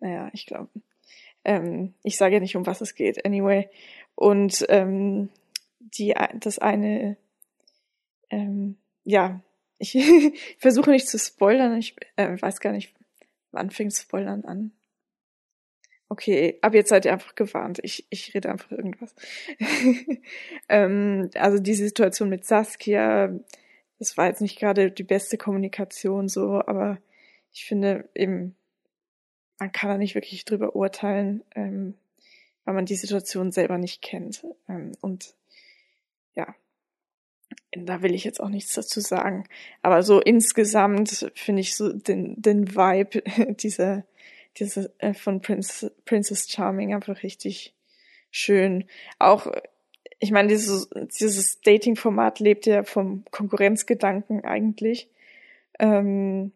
Naja, 0.00 0.30
ich 0.32 0.46
glaube. 0.46 0.70
Ähm, 1.44 1.94
ich 2.02 2.16
sage 2.16 2.34
ja 2.34 2.40
nicht, 2.40 2.56
um 2.56 2.66
was 2.66 2.80
es 2.80 2.94
geht, 2.94 3.24
anyway. 3.24 3.68
Und 4.14 4.64
ähm, 4.68 5.28
die, 5.80 6.14
das 6.34 6.58
eine, 6.58 7.16
ähm, 8.30 8.76
ja, 9.04 9.40
ich 9.78 9.92
versuche 10.58 10.90
nicht 10.90 11.08
zu 11.08 11.18
spoilern. 11.18 11.76
Ich 11.78 11.96
äh, 12.16 12.40
weiß 12.40 12.60
gar 12.60 12.72
nicht, 12.72 12.94
wann 13.52 13.70
fängt 13.70 13.94
Spoilern 13.94 14.44
an. 14.44 14.72
Okay, 16.14 16.58
ab 16.60 16.74
jetzt 16.74 16.90
seid 16.90 17.06
ihr 17.06 17.12
einfach 17.12 17.34
gewarnt. 17.34 17.80
Ich, 17.82 18.06
ich 18.08 18.32
rede 18.34 18.48
einfach 18.48 18.70
irgendwas. 18.70 19.12
ähm, 20.68 21.28
also 21.34 21.58
die 21.58 21.74
Situation 21.74 22.28
mit 22.28 22.44
Saskia, 22.44 23.36
das 23.98 24.16
war 24.16 24.28
jetzt 24.28 24.40
nicht 24.40 24.56
gerade 24.56 24.92
die 24.92 25.02
beste 25.02 25.38
Kommunikation 25.38 26.28
so, 26.28 26.62
aber 26.64 26.98
ich 27.52 27.64
finde 27.64 28.08
eben, 28.14 28.54
man 29.58 29.72
kann 29.72 29.90
da 29.90 29.98
nicht 29.98 30.14
wirklich 30.14 30.44
drüber 30.44 30.76
urteilen, 30.76 31.42
ähm, 31.56 31.94
weil 32.64 32.74
man 32.74 32.86
die 32.86 32.94
Situation 32.94 33.50
selber 33.50 33.76
nicht 33.76 34.00
kennt. 34.00 34.46
Ähm, 34.68 34.92
und 35.00 35.34
ja, 36.36 36.54
da 37.72 38.02
will 38.02 38.14
ich 38.14 38.22
jetzt 38.22 38.40
auch 38.40 38.50
nichts 38.50 38.74
dazu 38.74 39.00
sagen. 39.00 39.48
Aber 39.82 40.04
so 40.04 40.20
insgesamt 40.20 41.32
finde 41.34 41.62
ich 41.62 41.74
so 41.74 41.92
den, 41.92 42.40
den 42.40 42.76
Vibe 42.76 43.54
dieser, 43.56 44.04
dieser 44.58 44.90
äh, 44.98 45.14
von 45.14 45.40
Prince, 45.40 45.92
Princess 46.04 46.48
Charming 46.50 46.94
einfach 46.94 47.22
richtig 47.22 47.74
schön. 48.30 48.84
Auch, 49.18 49.46
ich 50.18 50.30
meine, 50.30 50.48
dieses, 50.48 50.88
dieses 51.20 51.60
Dating-Format 51.60 52.40
lebt 52.40 52.66
ja 52.66 52.84
vom 52.84 53.24
Konkurrenzgedanken 53.30 54.44
eigentlich. 54.44 55.08
Ähm, 55.78 56.52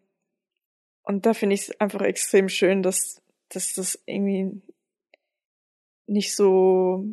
und 1.03 1.25
da 1.25 1.33
finde 1.33 1.55
ich 1.55 1.61
es 1.63 1.81
einfach 1.81 2.01
extrem 2.01 2.49
schön, 2.49 2.83
dass, 2.83 3.21
dass 3.49 3.73
das 3.73 3.99
irgendwie 4.05 4.61
nicht 6.07 6.35
so 6.35 7.05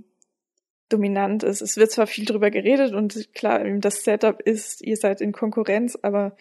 dominant 0.88 1.43
ist. 1.43 1.62
Es 1.62 1.76
wird 1.76 1.90
zwar 1.90 2.07
viel 2.07 2.25
drüber 2.25 2.50
geredet 2.50 2.95
und 2.95 3.35
klar, 3.35 3.64
das 3.78 4.05
Setup 4.05 4.40
ist, 4.40 4.83
ihr 4.83 4.97
seid 4.97 5.21
in 5.21 5.33
Konkurrenz, 5.33 5.99
aber 6.02 6.37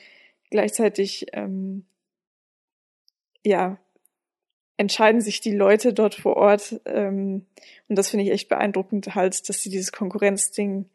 gleichzeitig, 0.52 1.28
ähm, 1.34 1.86
ja, 3.44 3.80
entscheiden 4.78 5.22
sich 5.22 5.40
die 5.42 5.56
Leute 5.56 5.94
dort 5.94 6.16
vor 6.16 6.38
Ort, 6.38 6.80
ähm, 6.86 7.46
und 7.88 7.96
das 7.96 8.10
finde 8.10 8.26
ich 8.26 8.32
echt 8.32 8.50
beeindruckend 8.50 9.16
halt, 9.16 9.48
dass 9.48 9.62
sie 9.62 9.70
dieses 9.70 9.92
Konkurrenzding 9.92 10.86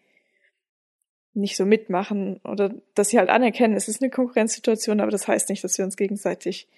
nicht 1.33 1.57
so 1.57 1.65
mitmachen 1.65 2.41
oder 2.45 2.75
dass 2.95 3.09
sie 3.09 3.19
halt 3.19 3.31
anerkennen, 3.31 3.77
es 3.77 3.89
ist 3.89 4.03
eine 4.03 4.11
Konkurrenzsituation, 4.11 5.01
aber 5.01 5.11
das 5.11 5.29
heißt 5.29 5.49
nicht, 5.49 5.63
dass 5.63 5.79
wir 5.79 5.85
uns 5.85 5.97
gegenseitig 5.97 6.69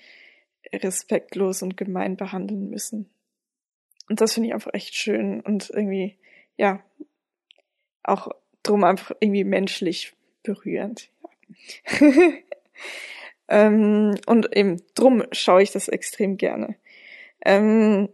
respektlos 0.73 1.63
und 1.63 1.77
gemein 1.77 2.17
behandeln 2.17 2.69
müssen. 2.69 3.11
Und 4.09 4.21
das 4.21 4.35
finde 4.35 4.49
ich 4.49 4.55
einfach 4.55 4.75
echt 4.75 4.95
schön 4.95 5.41
und 5.41 5.71
irgendwie 5.71 6.17
ja, 6.57 6.83
auch 8.03 8.29
drum 8.63 8.85
einfach 8.85 9.13
irgendwie 9.21 9.45
menschlich 9.45 10.13
berührend. 10.43 11.09
Ähm, 13.49 14.15
und 14.27 14.57
eben 14.57 14.81
drum 14.95 15.25
schaue 15.31 15.63
ich 15.63 15.73
das 15.73 15.89
extrem 15.89 16.39
gerne. 16.39 16.77
Ähm, 17.45 18.09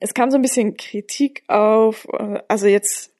es 0.00 0.14
kam 0.14 0.30
so 0.30 0.36
ein 0.36 0.42
bisschen 0.42 0.76
Kritik 0.76 1.42
auf, 1.48 2.06
also 2.48 2.66
jetzt, 2.66 3.12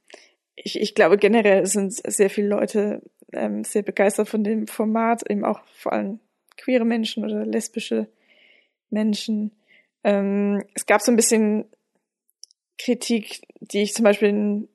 ich, 0.54 0.80
ich 0.80 0.94
glaube 0.94 1.18
generell 1.18 1.66
sind 1.66 1.92
sehr 1.92 2.30
viele 2.30 2.48
Leute 2.48 3.02
ähm, 3.32 3.64
sehr 3.64 3.82
begeistert 3.82 4.28
von 4.28 4.44
dem 4.44 4.66
Format, 4.66 5.28
eben 5.28 5.44
auch 5.44 5.60
vor 5.74 5.92
allem 5.92 6.20
queere 6.56 6.84
Menschen 6.84 7.24
oder 7.24 7.44
lesbische 7.44 8.08
Menschen. 8.90 9.52
Ähm, 10.04 10.62
es 10.74 10.86
gab 10.86 11.02
so 11.02 11.12
ein 11.12 11.16
bisschen 11.16 11.66
Kritik, 12.78 13.42
die 13.60 13.82
ich 13.82 13.94
zum 13.94 14.04
Beispiel 14.04 14.28
in 14.28 14.68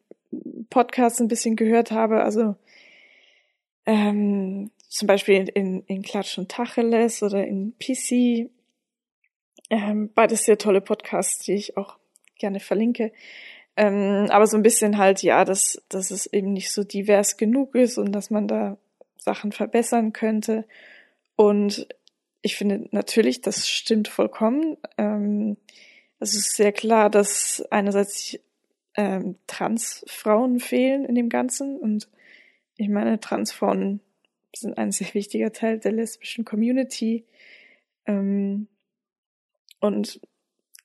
Podcasts 0.70 1.22
ein 1.22 1.28
bisschen 1.28 1.56
gehört 1.56 1.92
habe, 1.92 2.24
also 2.24 2.56
ähm, 3.86 4.72
zum 4.88 5.08
Beispiel 5.08 5.50
in, 5.54 5.84
in 5.84 6.02
Klatsch 6.04 6.38
und 6.38 6.50
Tacheles 6.50 7.24
oder 7.24 7.46
in 7.46 7.74
PC. 7.80 8.50
Ähm, 9.74 10.12
beides 10.13 10.46
sehr 10.46 10.60
tolle 10.60 10.82
Podcasts, 10.82 11.39
die 11.39 11.53
ich 11.53 11.77
auch 11.77 11.98
gerne 12.38 12.60
verlinke. 12.60 13.12
Ähm, 13.75 14.27
aber 14.30 14.46
so 14.46 14.56
ein 14.56 14.62
bisschen 14.62 15.00
halt, 15.00 15.24
ja, 15.24 15.46
dass, 15.46 15.82
dass 15.89 16.12
es 16.12 16.27
eben 16.27 16.53
nicht 16.53 16.72
so 16.72 16.84
divers 16.84 17.38
genug 17.38 17.74
ist 17.74 17.98
und 17.98 18.12
dass 18.12 18.30
man 18.30 18.48
da 18.48 18.77
Sachen 19.18 19.51
verbessern 19.51 20.13
könnte. 20.13 20.68
Und 21.36 21.88
ich 22.44 22.56
finde 22.56 22.88
natürlich, 22.92 23.42
das 23.42 23.68
stimmt 23.68 24.10
vollkommen. 24.10 24.77
Ähm, 25.00 25.58
es 26.20 26.36
ist 26.36 26.56
sehr 26.56 26.72
klar, 26.72 27.10
dass 27.10 27.65
einerseits 27.72 28.38
ähm, 28.96 29.38
Transfrauen 29.48 30.60
fehlen 30.60 31.03
in 31.03 31.15
dem 31.15 31.30
Ganzen 31.30 31.77
und 31.77 32.10
ich 32.77 32.89
meine, 32.89 33.20
Transfrauen 33.20 34.01
sind 34.56 34.77
ein 34.77 34.92
sehr 34.92 35.12
wichtiger 35.15 35.51
Teil 35.51 35.80
der 35.80 35.94
lesbischen 35.94 36.46
Community 36.46 37.25
ähm, 38.06 38.68
und 39.84 40.22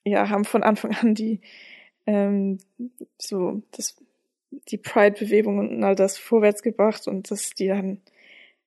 ja, 0.03 0.29
haben 0.29 0.45
von 0.45 0.63
Anfang 0.63 0.95
an 0.95 1.15
die 1.15 1.41
ähm, 2.05 2.59
so 3.17 3.61
das 3.71 3.95
die 4.51 4.77
Pride-Bewegung 4.77 5.59
und 5.59 5.83
all 5.83 5.95
das 5.95 6.17
vorwärts 6.17 6.63
gebracht 6.63 7.07
und 7.07 7.29
dass 7.29 7.51
die 7.51 7.67
dann 7.67 8.01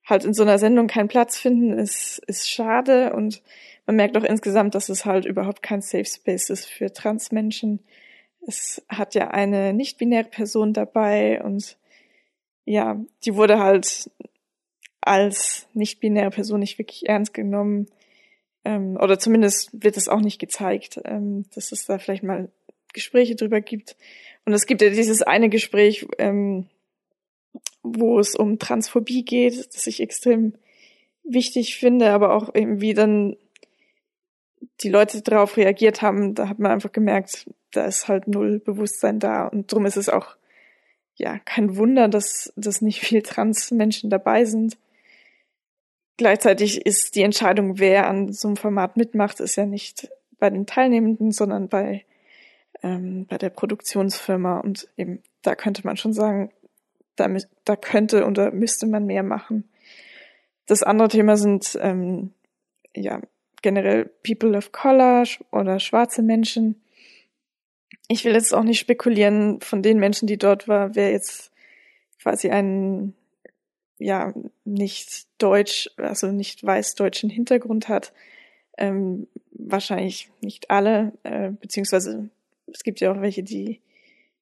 halt 0.04 0.24
in 0.24 0.32
so 0.32 0.42
einer 0.42 0.58
Sendung 0.58 0.86
keinen 0.86 1.08
Platz 1.08 1.38
finden, 1.38 1.72
ist, 1.72 2.18
ist 2.26 2.48
schade 2.48 3.12
und 3.12 3.42
man 3.86 3.96
merkt 3.96 4.16
auch 4.16 4.24
insgesamt, 4.24 4.74
dass 4.74 4.88
es 4.88 5.04
halt 5.04 5.24
überhaupt 5.24 5.62
kein 5.62 5.80
Safe 5.80 6.04
Space 6.04 6.50
ist 6.50 6.66
für 6.66 6.92
Transmenschen. 6.92 7.80
Es 8.46 8.84
hat 8.88 9.14
ja 9.14 9.28
eine 9.28 9.72
nicht-binäre 9.72 10.28
Person 10.28 10.72
dabei 10.72 11.42
und 11.42 11.76
ja, 12.64 13.00
die 13.24 13.34
wurde 13.34 13.58
halt 13.58 14.10
als 15.00 15.66
nicht-binäre 15.74 16.30
Person 16.30 16.60
nicht 16.60 16.78
wirklich 16.78 17.08
ernst 17.08 17.34
genommen. 17.34 17.86
Ähm, 18.64 18.96
oder 18.96 19.18
zumindest 19.18 19.70
wird 19.72 19.96
es 19.96 20.08
auch 20.08 20.20
nicht 20.20 20.38
gezeigt, 20.38 21.00
ähm, 21.04 21.44
dass 21.54 21.72
es 21.72 21.86
da 21.86 21.98
vielleicht 21.98 22.22
mal 22.22 22.48
Gespräche 22.92 23.34
drüber 23.34 23.60
gibt. 23.60 23.96
Und 24.44 24.52
es 24.52 24.66
gibt 24.66 24.82
ja 24.82 24.90
dieses 24.90 25.22
eine 25.22 25.48
Gespräch, 25.48 26.06
ähm, 26.18 26.66
wo 27.82 28.18
es 28.18 28.34
um 28.34 28.58
Transphobie 28.58 29.24
geht, 29.24 29.74
das 29.74 29.86
ich 29.86 30.00
extrem 30.00 30.54
wichtig 31.24 31.76
finde, 31.76 32.10
aber 32.10 32.34
auch 32.34 32.54
irgendwie 32.54 32.94
dann 32.94 33.36
die 34.80 34.88
Leute 34.88 35.22
darauf 35.22 35.56
reagiert 35.56 36.02
haben, 36.02 36.34
da 36.34 36.48
hat 36.48 36.58
man 36.58 36.72
einfach 36.72 36.92
gemerkt, 36.92 37.50
da 37.72 37.84
ist 37.86 38.08
halt 38.08 38.28
null 38.28 38.58
Bewusstsein 38.58 39.18
da 39.18 39.46
und 39.46 39.72
drum 39.72 39.86
ist 39.86 39.96
es 39.96 40.08
auch 40.08 40.36
ja 41.16 41.38
kein 41.40 41.76
Wunder, 41.76 42.08
dass 42.08 42.52
dass 42.56 42.80
nicht 42.80 43.00
viel 43.00 43.22
Trans-Menschen 43.22 44.10
dabei 44.10 44.44
sind. 44.44 44.76
Gleichzeitig 46.16 46.86
ist 46.86 47.14
die 47.14 47.22
Entscheidung, 47.22 47.78
wer 47.78 48.08
an 48.08 48.32
so 48.32 48.48
einem 48.48 48.56
Format 48.56 48.96
mitmacht, 48.96 49.40
ist 49.40 49.56
ja 49.56 49.66
nicht 49.66 50.08
bei 50.38 50.50
den 50.50 50.66
Teilnehmenden, 50.66 51.32
sondern 51.32 51.68
bei, 51.68 52.04
ähm, 52.82 53.26
bei 53.28 53.38
der 53.38 53.50
Produktionsfirma. 53.50 54.58
Und 54.58 54.88
eben 54.96 55.22
da 55.42 55.54
könnte 55.54 55.82
man 55.84 55.96
schon 55.96 56.12
sagen, 56.12 56.50
da, 57.16 57.28
da 57.64 57.76
könnte 57.76 58.26
oder 58.26 58.50
müsste 58.50 58.86
man 58.86 59.06
mehr 59.06 59.22
machen. 59.22 59.68
Das 60.66 60.82
andere 60.82 61.08
Thema 61.08 61.36
sind 61.36 61.78
ähm, 61.80 62.32
ja 62.94 63.20
generell 63.62 64.06
People 64.22 64.56
of 64.56 64.72
Color 64.72 65.24
oder 65.50 65.78
schwarze 65.78 66.22
Menschen. 66.22 66.82
Ich 68.08 68.24
will 68.24 68.32
jetzt 68.34 68.54
auch 68.54 68.64
nicht 68.64 68.80
spekulieren 68.80 69.60
von 69.60 69.82
den 69.82 69.98
Menschen, 69.98 70.26
die 70.26 70.38
dort 70.38 70.68
war, 70.68 70.94
wer 70.94 71.12
jetzt 71.12 71.52
quasi 72.20 72.50
einen 72.50 73.14
ja 74.02 74.32
nicht 74.64 75.26
deutsch, 75.38 75.90
also 75.96 76.28
nicht 76.28 76.64
weiß-deutschen 76.64 77.30
Hintergrund 77.30 77.88
hat. 77.88 78.12
Ähm, 78.78 79.26
wahrscheinlich 79.50 80.30
nicht 80.40 80.70
alle, 80.70 81.12
äh, 81.22 81.50
beziehungsweise 81.50 82.30
es 82.66 82.82
gibt 82.82 83.00
ja 83.00 83.12
auch 83.12 83.20
welche, 83.20 83.42
die, 83.42 83.80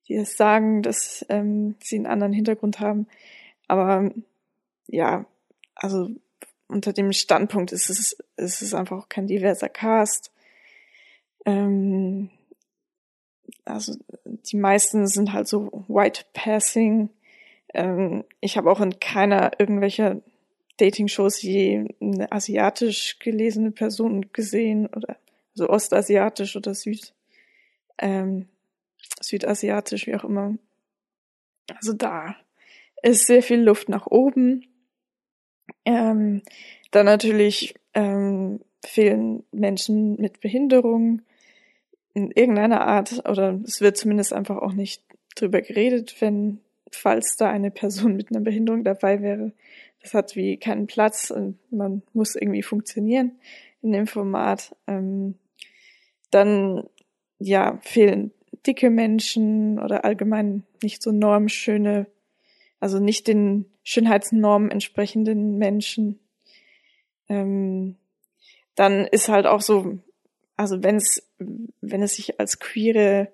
die 0.08 0.16
das 0.16 0.36
sagen, 0.36 0.82
dass 0.82 1.24
ähm, 1.28 1.74
sie 1.82 1.96
einen 1.96 2.06
anderen 2.06 2.32
Hintergrund 2.32 2.80
haben. 2.80 3.06
Aber 3.68 4.10
ja, 4.86 5.26
also 5.74 6.10
unter 6.68 6.92
dem 6.92 7.12
Standpunkt 7.12 7.72
ist 7.72 7.90
es, 7.90 8.16
ist 8.36 8.62
es 8.62 8.74
einfach 8.74 8.98
auch 8.98 9.08
kein 9.08 9.26
diverser 9.26 9.68
Cast. 9.68 10.32
Ähm, 11.44 12.30
also 13.64 13.94
die 14.24 14.56
meisten 14.56 15.06
sind 15.06 15.32
halt 15.32 15.48
so 15.48 15.84
White 15.88 16.24
Passing. 16.32 17.10
Ähm, 17.74 18.24
ich 18.40 18.56
habe 18.56 18.70
auch 18.70 18.80
in 18.80 18.98
keiner 19.00 19.52
irgendwelcher 19.58 20.20
Dating-Shows 20.78 21.42
je 21.42 21.88
eine 22.00 22.32
asiatisch 22.32 23.18
gelesene 23.18 23.70
Person 23.70 24.32
gesehen 24.32 24.86
oder 24.86 25.16
so 25.54 25.64
also 25.64 25.74
ostasiatisch 25.74 26.56
oder 26.56 26.74
süd, 26.74 27.12
ähm, 27.98 28.48
südasiatisch, 29.20 30.06
wie 30.06 30.14
auch 30.14 30.24
immer. 30.24 30.56
Also 31.76 31.92
da 31.92 32.36
ist 33.02 33.26
sehr 33.26 33.42
viel 33.42 33.60
Luft 33.60 33.88
nach 33.88 34.06
oben. 34.06 34.66
Ähm, 35.84 36.42
dann 36.90 37.06
natürlich 37.06 37.74
ähm, 37.94 38.60
fehlen 38.84 39.44
Menschen 39.52 40.16
mit 40.16 40.40
Behinderung 40.40 41.22
in 42.14 42.30
irgendeiner 42.30 42.80
Art 42.86 43.28
oder 43.28 43.60
es 43.64 43.80
wird 43.80 43.96
zumindest 43.96 44.32
einfach 44.32 44.56
auch 44.56 44.72
nicht 44.72 45.02
drüber 45.36 45.60
geredet, 45.60 46.16
wenn 46.20 46.60
falls 46.90 47.36
da 47.36 47.50
eine 47.50 47.70
Person 47.70 48.16
mit 48.16 48.30
einer 48.30 48.40
Behinderung 48.40 48.84
dabei 48.84 49.22
wäre. 49.22 49.52
Das 50.02 50.14
hat 50.14 50.36
wie 50.36 50.56
keinen 50.56 50.86
Platz 50.86 51.30
und 51.30 51.58
man 51.70 52.02
muss 52.12 52.34
irgendwie 52.34 52.62
funktionieren 52.62 53.32
in 53.82 53.92
dem 53.92 54.06
Format. 54.06 54.74
Ähm, 54.86 55.34
dann 56.30 56.84
ja 57.38 57.78
fehlen 57.82 58.32
dicke 58.66 58.90
Menschen 58.90 59.78
oder 59.78 60.04
allgemein 60.04 60.64
nicht 60.82 61.02
so 61.02 61.12
normschöne, 61.12 62.06
also 62.78 62.98
nicht 62.98 63.26
den 63.26 63.66
Schönheitsnormen 63.82 64.70
entsprechenden 64.70 65.56
Menschen. 65.58 66.18
Ähm, 67.28 67.96
dann 68.74 69.06
ist 69.06 69.28
halt 69.28 69.46
auch 69.46 69.60
so, 69.60 69.98
also 70.56 70.82
wenn 70.82 70.96
es, 70.96 71.28
wenn 71.38 72.02
es 72.02 72.16
sich 72.16 72.38
als 72.38 72.58
queere, 72.58 73.32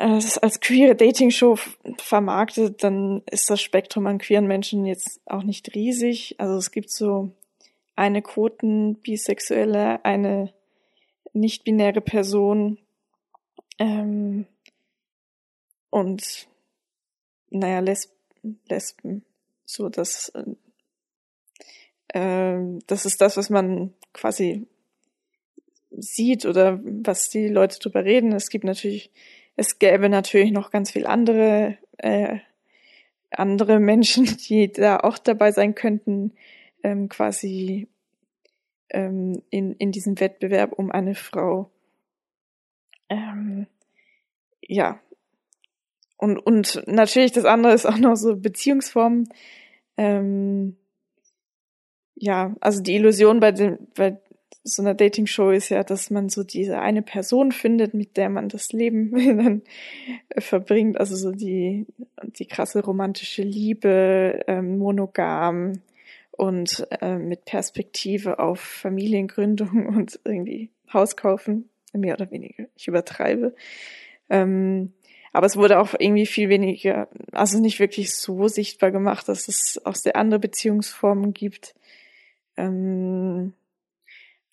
äh, 0.00 0.20
als 0.42 0.60
queere 0.60 0.96
Dating-Show 0.96 1.58
vermarktet, 1.98 2.82
dann 2.82 3.22
ist 3.30 3.50
das 3.50 3.60
Spektrum 3.60 4.06
an 4.06 4.18
queeren 4.18 4.46
Menschen 4.46 4.86
jetzt 4.86 5.20
auch 5.26 5.42
nicht 5.42 5.74
riesig. 5.74 6.36
Also 6.38 6.56
es 6.56 6.70
gibt 6.70 6.90
so 6.90 7.30
eine 7.96 8.22
Quoten 8.22 8.96
Bisexuelle, 8.96 10.04
eine 10.04 10.52
nicht-binäre 11.32 12.00
Person 12.00 12.78
ähm, 13.78 14.46
und 15.90 16.48
naja, 17.50 17.80
Lesben, 17.80 18.58
Lesben 18.68 19.24
so 19.64 19.88
das 19.88 20.32
äh, 22.08 22.78
das 22.86 23.06
ist 23.06 23.20
das, 23.20 23.36
was 23.36 23.50
man 23.50 23.94
quasi 24.12 24.66
sieht 25.90 26.46
oder 26.46 26.80
was 26.82 27.28
die 27.30 27.48
Leute 27.48 27.78
drüber 27.78 28.04
reden. 28.04 28.32
Es 28.32 28.48
gibt 28.48 28.64
natürlich, 28.64 29.10
es 29.60 29.78
gäbe 29.78 30.08
natürlich 30.08 30.52
noch 30.52 30.70
ganz 30.70 30.90
viel 30.90 31.06
andere, 31.06 31.76
äh, 31.98 32.38
andere 33.30 33.78
Menschen, 33.78 34.24
die 34.48 34.72
da 34.72 35.00
auch 35.00 35.18
dabei 35.18 35.52
sein 35.52 35.74
könnten, 35.74 36.32
ähm, 36.82 37.10
quasi 37.10 37.86
ähm, 38.88 39.42
in, 39.50 39.74
in 39.74 39.92
diesem 39.92 40.18
Wettbewerb 40.18 40.72
um 40.72 40.90
eine 40.90 41.14
Frau. 41.14 41.70
Ähm, 43.10 43.66
ja. 44.62 44.98
Und, 46.16 46.38
und 46.38 46.82
natürlich 46.86 47.32
das 47.32 47.44
andere 47.44 47.74
ist 47.74 47.84
auch 47.84 47.98
noch 47.98 48.16
so 48.16 48.36
Beziehungsformen. 48.36 49.28
Ähm, 49.98 50.78
ja, 52.14 52.54
also 52.60 52.82
die 52.82 52.94
Illusion 52.94 53.40
bei 53.40 53.52
dem, 53.52 53.88
bei 53.94 54.18
so 54.62 54.82
einer 54.82 54.94
Dating-Show 54.94 55.50
ist 55.50 55.70
ja, 55.70 55.82
dass 55.84 56.10
man 56.10 56.28
so 56.28 56.42
diese 56.42 56.80
eine 56.80 57.02
Person 57.02 57.52
findet, 57.52 57.94
mit 57.94 58.16
der 58.16 58.28
man 58.28 58.48
das 58.48 58.72
Leben 58.72 59.12
dann 59.38 59.62
verbringt. 60.38 60.98
Also 60.98 61.16
so 61.16 61.32
die, 61.32 61.86
die 62.22 62.46
krasse 62.46 62.84
romantische 62.84 63.42
Liebe, 63.42 64.40
ähm, 64.46 64.78
monogam 64.78 65.80
und 66.32 66.86
äh, 67.00 67.16
mit 67.16 67.44
Perspektive 67.44 68.38
auf 68.38 68.60
Familiengründung 68.60 69.86
und 69.94 70.20
irgendwie 70.24 70.70
Haus 70.92 71.16
kaufen, 71.16 71.68
mehr 71.92 72.14
oder 72.14 72.30
weniger. 72.30 72.66
Ich 72.76 72.88
übertreibe. 72.88 73.54
Ähm, 74.28 74.92
aber 75.32 75.46
es 75.46 75.56
wurde 75.56 75.78
auch 75.78 75.94
irgendwie 75.98 76.26
viel 76.26 76.48
weniger, 76.48 77.08
also 77.32 77.60
nicht 77.60 77.78
wirklich 77.78 78.14
so 78.14 78.48
sichtbar 78.48 78.90
gemacht, 78.90 79.28
dass 79.28 79.48
es 79.48 79.80
auch 79.84 79.94
sehr 79.94 80.16
andere 80.16 80.40
Beziehungsformen 80.40 81.32
gibt. 81.32 81.74
Ähm, 82.56 83.52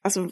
also 0.03 0.27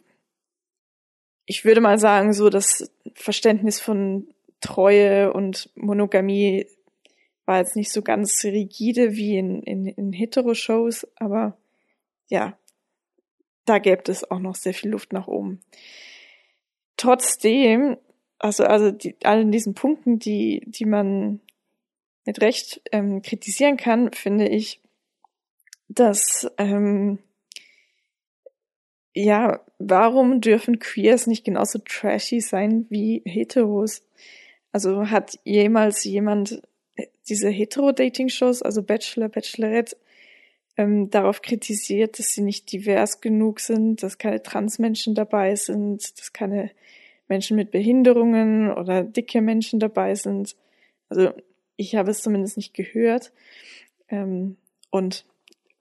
ich 1.45 1.65
würde 1.65 1.81
mal 1.81 1.99
sagen, 1.99 2.33
so 2.33 2.49
das 2.49 2.91
Verständnis 3.13 3.79
von 3.79 4.27
Treue 4.61 5.31
und 5.31 5.69
Monogamie 5.75 6.65
war 7.45 7.59
jetzt 7.59 7.75
nicht 7.75 7.91
so 7.91 8.01
ganz 8.01 8.43
rigide 8.43 9.15
wie 9.15 9.37
in, 9.37 9.61
in, 9.61 9.85
in 9.85 10.11
Hetero-Shows, 10.11 11.07
aber 11.15 11.57
ja, 12.27 12.57
da 13.65 13.79
gäbe 13.79 14.11
es 14.11 14.29
auch 14.29 14.39
noch 14.39 14.55
sehr 14.55 14.73
viel 14.73 14.89
Luft 14.89 15.13
nach 15.13 15.27
oben. 15.27 15.61
Trotzdem, 16.97 17.97
also, 18.39 18.63
also 18.63 18.91
die, 18.91 19.15
allen 19.23 19.51
diesen 19.51 19.75
Punkten, 19.75 20.17
die, 20.17 20.63
die 20.65 20.85
man 20.85 21.41
mit 22.25 22.41
Recht 22.41 22.81
ähm, 22.91 23.21
kritisieren 23.21 23.77
kann, 23.77 24.11
finde 24.11 24.47
ich, 24.47 24.81
dass 25.87 26.49
ähm, 26.57 27.19
ja, 29.15 29.61
warum 29.79 30.41
dürfen 30.41 30.77
Queers 30.79 31.25
nicht 31.25 31.45
genauso 31.45 31.79
trashy 31.79 32.41
sein 32.41 32.85
wie 32.89 33.21
Heteros? 33.25 34.03
Also 34.73 35.09
hat 35.09 35.39
jemals 35.45 36.03
jemand 36.03 36.61
diese 37.29 37.49
Hetero-Dating-Shows, 37.49 38.61
also 38.61 38.83
Bachelor, 38.83 39.29
Bachelorette, 39.29 39.95
ähm, 40.77 41.09
darauf 41.09 41.41
kritisiert, 41.41 42.19
dass 42.19 42.33
sie 42.33 42.41
nicht 42.41 42.71
divers 42.71 43.21
genug 43.21 43.61
sind, 43.61 44.03
dass 44.03 44.17
keine 44.17 44.43
Transmenschen 44.43 45.15
dabei 45.15 45.55
sind, 45.55 46.19
dass 46.19 46.33
keine 46.33 46.71
Menschen 47.29 47.55
mit 47.55 47.71
Behinderungen 47.71 48.69
oder 48.69 49.03
dicke 49.03 49.41
Menschen 49.41 49.79
dabei 49.79 50.15
sind. 50.15 50.57
Also 51.07 51.31
ich 51.77 51.95
habe 51.95 52.11
es 52.11 52.21
zumindest 52.21 52.57
nicht 52.57 52.73
gehört. 52.73 53.31
Ähm, 54.09 54.57
und 54.91 55.25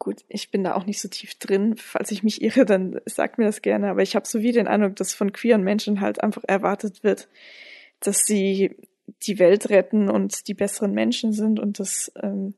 gut, 0.05 0.25
ich 0.29 0.51
bin 0.51 0.63
da 0.63 0.75
auch 0.75 0.87
nicht 0.87 1.01
so 1.01 1.09
tief 1.09 1.35
drin. 1.37 1.77
Falls 1.77 2.11
ich 2.11 2.23
mich 2.23 2.43
irre, 2.43 2.65
dann 2.65 3.01
sagt 3.07 3.39
mir 3.39 3.47
das 3.47 3.63
gerne. 3.63 3.91
Aber 3.91 4.03
ich 4.03 4.15
habe 4.15 4.29
so 4.29 4.41
wie 4.41 4.53
den 4.53 4.69
Eindruck, 4.69 4.97
dass 4.97 5.15
von 5.15 5.33
queeren 5.33 5.65
Menschen 5.65 6.01
halt 6.01 6.23
einfach 6.23 6.45
erwartet 6.47 7.03
wird, 7.03 7.29
dass 8.01 8.19
sie 8.19 8.77
die 9.23 9.39
Welt 9.39 9.71
retten 9.71 10.11
und 10.11 10.47
die 10.47 10.55
besseren 10.55 10.93
Menschen 10.93 11.33
sind 11.33 11.59
und 11.59 11.81
dass 11.81 12.13
ähm, 12.23 12.55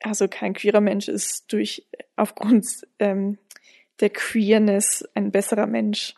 also 0.00 0.26
kein 0.28 0.52
queerer 0.52 0.80
Mensch 0.80 1.08
ist 1.08 1.52
durch 1.52 1.86
aufgrund 2.16 2.66
ähm, 2.98 3.38
der 4.00 4.10
Queerness 4.10 5.08
ein 5.14 5.30
besserer 5.30 5.68
Mensch. 5.68 6.14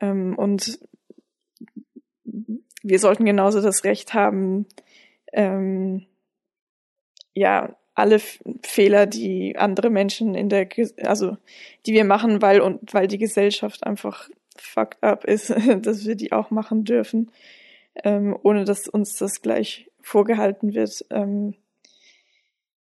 Ähm, 0.00 0.36
und 0.38 0.80
wir 2.82 2.98
sollten 2.98 3.26
genauso 3.26 3.60
das 3.60 3.84
Recht 3.84 4.14
haben, 4.14 4.66
ähm, 5.32 6.06
ja, 7.34 7.76
alle 8.00 8.20
Fehler, 8.62 9.06
die 9.06 9.56
andere 9.56 9.90
Menschen 9.90 10.34
in 10.34 10.48
der, 10.48 10.68
also 11.02 11.36
die 11.86 11.92
wir 11.92 12.04
machen, 12.04 12.42
weil 12.42 12.60
und 12.60 12.92
weil 12.92 13.06
die 13.06 13.18
Gesellschaft 13.18 13.86
einfach 13.86 14.28
fucked 14.56 15.02
up 15.02 15.24
ist, 15.24 15.50
dass 15.82 16.06
wir 16.06 16.14
die 16.14 16.32
auch 16.32 16.50
machen 16.50 16.84
dürfen, 16.84 17.30
ähm, 18.04 18.36
ohne 18.42 18.64
dass 18.64 18.88
uns 18.88 19.16
das 19.16 19.42
gleich 19.42 19.88
vorgehalten 20.02 20.74
wird. 20.74 21.04
Ähm, 21.10 21.54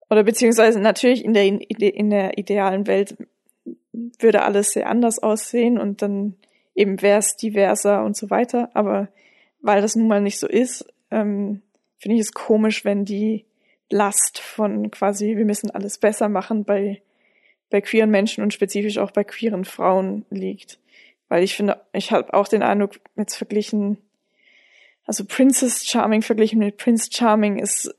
oder 0.10 0.23
beziehungsweise 0.23 0.80
natürlich 0.80 1.25
in 1.25 1.34
der, 1.34 1.45
in 1.45 2.10
der 2.10 2.38
idealen 2.38 2.88
Welt 2.88 3.15
würde 4.19 4.43
alles 4.43 4.71
sehr 4.71 4.89
anders 4.89 5.19
aussehen 5.19 5.80
und 5.80 6.01
dann 6.01 6.36
eben 6.75 7.01
wäre 7.01 7.19
es 7.19 7.36
diverser 7.36 8.04
und 8.04 8.15
so 8.15 8.30
weiter. 8.30 8.69
Aber 8.73 9.08
weil 9.62 9.82
das 9.82 9.95
nun 9.95 10.08
mal 10.08 10.21
nicht 10.21 10.39
so 10.39 10.47
ist, 10.47 10.86
ähm, 11.10 11.62
finde 11.97 12.15
ich 12.15 12.21
es 12.21 12.34
komisch, 12.34 12.86
wenn 12.86 13.06
die 13.06 13.45
Last 13.89 14.39
von 14.39 14.91
quasi, 14.91 15.37
wir 15.37 15.45
müssen 15.45 15.69
alles 15.71 15.97
besser 15.97 16.29
machen 16.29 16.63
bei, 16.63 17.01
bei 17.69 17.81
queeren 17.81 18.09
Menschen 18.09 18.43
und 18.43 18.53
spezifisch 18.53 18.97
auch 18.97 19.11
bei 19.11 19.23
queeren 19.23 19.65
Frauen 19.65 20.25
liegt. 20.29 20.79
Weil 21.27 21.43
ich 21.43 21.55
finde, 21.55 21.81
ich 21.93 22.11
habe 22.11 22.33
auch 22.33 22.47
den 22.47 22.63
Eindruck, 22.63 22.99
jetzt 23.15 23.35
verglichen, 23.35 23.97
also 25.05 25.25
Princess 25.25 25.85
Charming 25.85 26.21
verglichen 26.21 26.59
mit 26.59 26.77
Prince 26.77 27.09
Charming 27.11 27.59
ist 27.59 27.93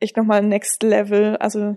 echt 0.00 0.16
nochmal 0.16 0.42
Next 0.42 0.82
Level. 0.82 1.36
Also 1.36 1.76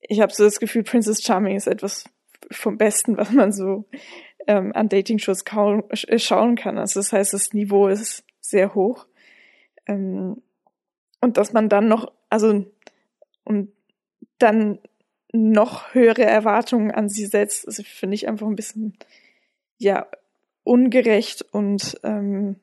ich 0.00 0.20
habe 0.20 0.32
so 0.32 0.44
das 0.44 0.60
Gefühl, 0.60 0.82
Princess 0.82 1.22
Charming 1.22 1.56
ist 1.56 1.66
etwas 1.66 2.04
vom 2.50 2.76
Besten, 2.76 3.16
was 3.16 3.30
man 3.30 3.52
so 3.52 3.86
ähm, 4.46 4.72
an 4.74 4.88
Dating-Shows 4.88 5.44
äh, 5.44 6.18
schauen 6.18 6.56
kann. 6.56 6.78
Also 6.78 7.00
das 7.00 7.12
heißt, 7.12 7.32
das 7.32 7.52
Niveau 7.52 7.88
ist 7.88 8.24
sehr 8.40 8.74
hoch. 8.74 9.06
Ähm, 9.86 10.42
und 11.24 11.38
dass 11.38 11.52
man 11.52 11.68
dann 11.68 11.88
noch, 11.88 12.12
also 12.28 12.66
und 13.44 13.72
dann 14.38 14.78
noch 15.32 15.94
höhere 15.94 16.22
Erwartungen 16.22 16.90
an 16.90 17.08
sie 17.08 17.26
setzt, 17.26 17.66
also 17.66 17.82
finde 17.82 18.14
ich 18.14 18.28
einfach 18.28 18.46
ein 18.46 18.56
bisschen 18.56 18.96
ja 19.78 20.06
ungerecht 20.62 21.42
und 21.50 21.98
ähm, 22.04 22.56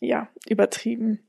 ja 0.00 0.28
übertrieben. 0.48 1.20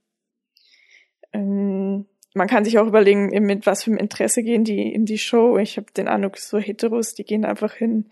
Ähm, 1.34 2.06
man 2.34 2.48
kann 2.48 2.66
sich 2.66 2.80
auch 2.80 2.88
überlegen, 2.88 3.28
mit 3.46 3.66
was 3.66 3.84
für 3.84 3.92
einem 3.92 4.00
Interesse 4.00 4.42
gehen 4.42 4.64
die 4.64 4.94
in 4.94 5.06
die 5.06 5.18
Show. 5.18 5.58
Ich 5.58 5.78
habe 5.78 5.92
den 5.96 6.08
Eindruck, 6.08 6.38
so 6.38 6.58
Heteros, 6.58 7.14
die 7.14 7.24
gehen 7.24 7.46
einfach 7.46 7.74
hin, 7.74 8.10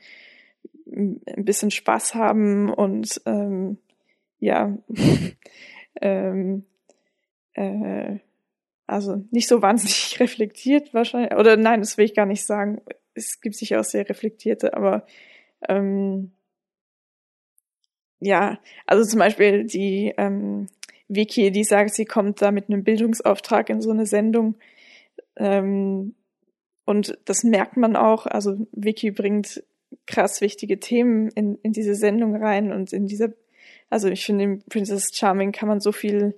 ein 0.85 1.45
bisschen 1.45 1.71
Spaß 1.71 2.15
haben 2.15 2.69
und 2.69 3.21
ähm, 3.25 3.77
ja, 4.39 4.77
ähm, 6.01 6.65
äh, 7.53 8.19
also 8.87 9.23
nicht 9.31 9.47
so 9.47 9.61
wahnsinnig 9.61 10.17
reflektiert 10.19 10.93
wahrscheinlich. 10.93 11.33
Oder 11.33 11.57
nein, 11.57 11.79
das 11.79 11.97
will 11.97 12.05
ich 12.05 12.15
gar 12.15 12.25
nicht 12.25 12.45
sagen. 12.45 12.81
Es 13.13 13.41
gibt 13.41 13.55
sicher 13.55 13.79
auch 13.79 13.85
sehr 13.85 14.07
reflektierte, 14.07 14.75
aber 14.75 15.05
ähm, 15.67 16.31
ja, 18.19 18.59
also 18.85 19.03
zum 19.03 19.19
Beispiel 19.19 19.65
die 19.65 20.13
ähm, 20.17 20.67
Vicky, 21.07 21.51
die 21.51 21.63
sagt, 21.63 21.93
sie 21.93 22.05
kommt 22.05 22.41
da 22.41 22.51
mit 22.51 22.69
einem 22.69 22.83
Bildungsauftrag 22.83 23.69
in 23.69 23.81
so 23.81 23.91
eine 23.91 24.05
Sendung. 24.05 24.55
Ähm, 25.35 26.15
und 26.85 27.17
das 27.25 27.43
merkt 27.43 27.77
man 27.77 27.95
auch. 27.95 28.25
Also 28.25 28.67
Vicky 28.71 29.11
bringt 29.11 29.63
krass 30.07 30.41
wichtige 30.41 30.79
Themen 30.79 31.29
in, 31.29 31.57
in 31.63 31.71
diese 31.71 31.95
Sendung 31.95 32.35
rein 32.35 32.71
und 32.71 32.93
in 32.93 33.05
dieser, 33.05 33.33
also 33.89 34.07
ich 34.07 34.25
finde, 34.25 34.43
in 34.43 34.63
Princess 34.63 35.11
Charming 35.13 35.51
kann 35.51 35.67
man 35.67 35.79
so 35.79 35.91
viel 35.91 36.35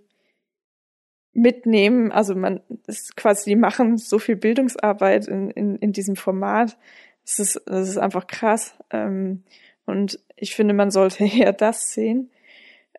mitnehmen. 1.36 2.12
Also 2.12 2.34
man 2.34 2.62
ist 2.88 3.16
quasi, 3.16 3.52
die 3.52 3.56
machen 3.56 3.98
so 3.98 4.18
viel 4.18 4.36
Bildungsarbeit 4.36 5.28
in, 5.28 5.52
in, 5.52 5.76
in 5.78 5.92
diesem 5.92 6.16
Format. 6.16 6.78
Das 7.24 7.40
ist, 7.40 7.62
das 7.66 7.90
ist 7.90 7.98
einfach 7.98 8.26
krass. 8.26 8.76
Ähm, 8.90 9.44
und 9.86 10.20
ich 10.36 10.56
finde, 10.56 10.74
man 10.74 10.92
sollte 10.92 11.26
eher 11.26 11.54
das 11.54 11.92
sehen, 11.92 12.32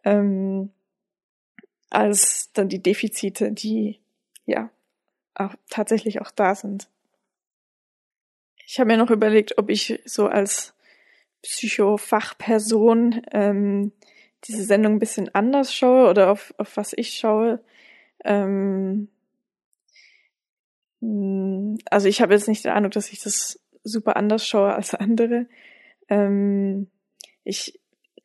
ähm, 0.04 0.70
als 1.90 2.52
dann 2.52 2.68
die 2.68 2.82
Defizite, 2.82 3.52
die 3.52 4.00
ja 4.44 4.70
auch 5.34 5.54
tatsächlich 5.70 6.20
auch 6.20 6.30
da 6.30 6.54
sind. 6.54 6.88
Ich 8.66 8.78
habe 8.78 8.88
mir 8.88 8.96
noch 8.96 9.10
überlegt, 9.10 9.58
ob 9.58 9.70
ich 9.70 10.00
so 10.04 10.26
als 10.26 10.74
Psychofachperson 11.42 13.22
ähm, 13.32 13.92
diese 14.44 14.64
Sendung 14.64 14.94
ein 14.94 14.98
bisschen 14.98 15.34
anders 15.34 15.74
schaue 15.74 16.10
oder 16.10 16.30
auf, 16.30 16.52
auf 16.58 16.76
was 16.76 16.92
ich 16.96 17.14
schaue. 17.14 17.60
Ähm, 18.24 19.08
hm, 21.00 21.78
also 21.90 22.08
ich 22.08 22.20
habe 22.20 22.34
jetzt 22.34 22.48
nicht 22.48 22.64
den 22.64 22.72
Eindruck, 22.72 22.92
dass 22.92 23.12
ich 23.12 23.22
das 23.22 23.60
super 23.84 24.16
anders 24.16 24.46
schaue 24.46 24.74
als 24.74 24.94
andere. 24.94 25.46
Ähm, 26.08 26.88
ich 27.44 27.78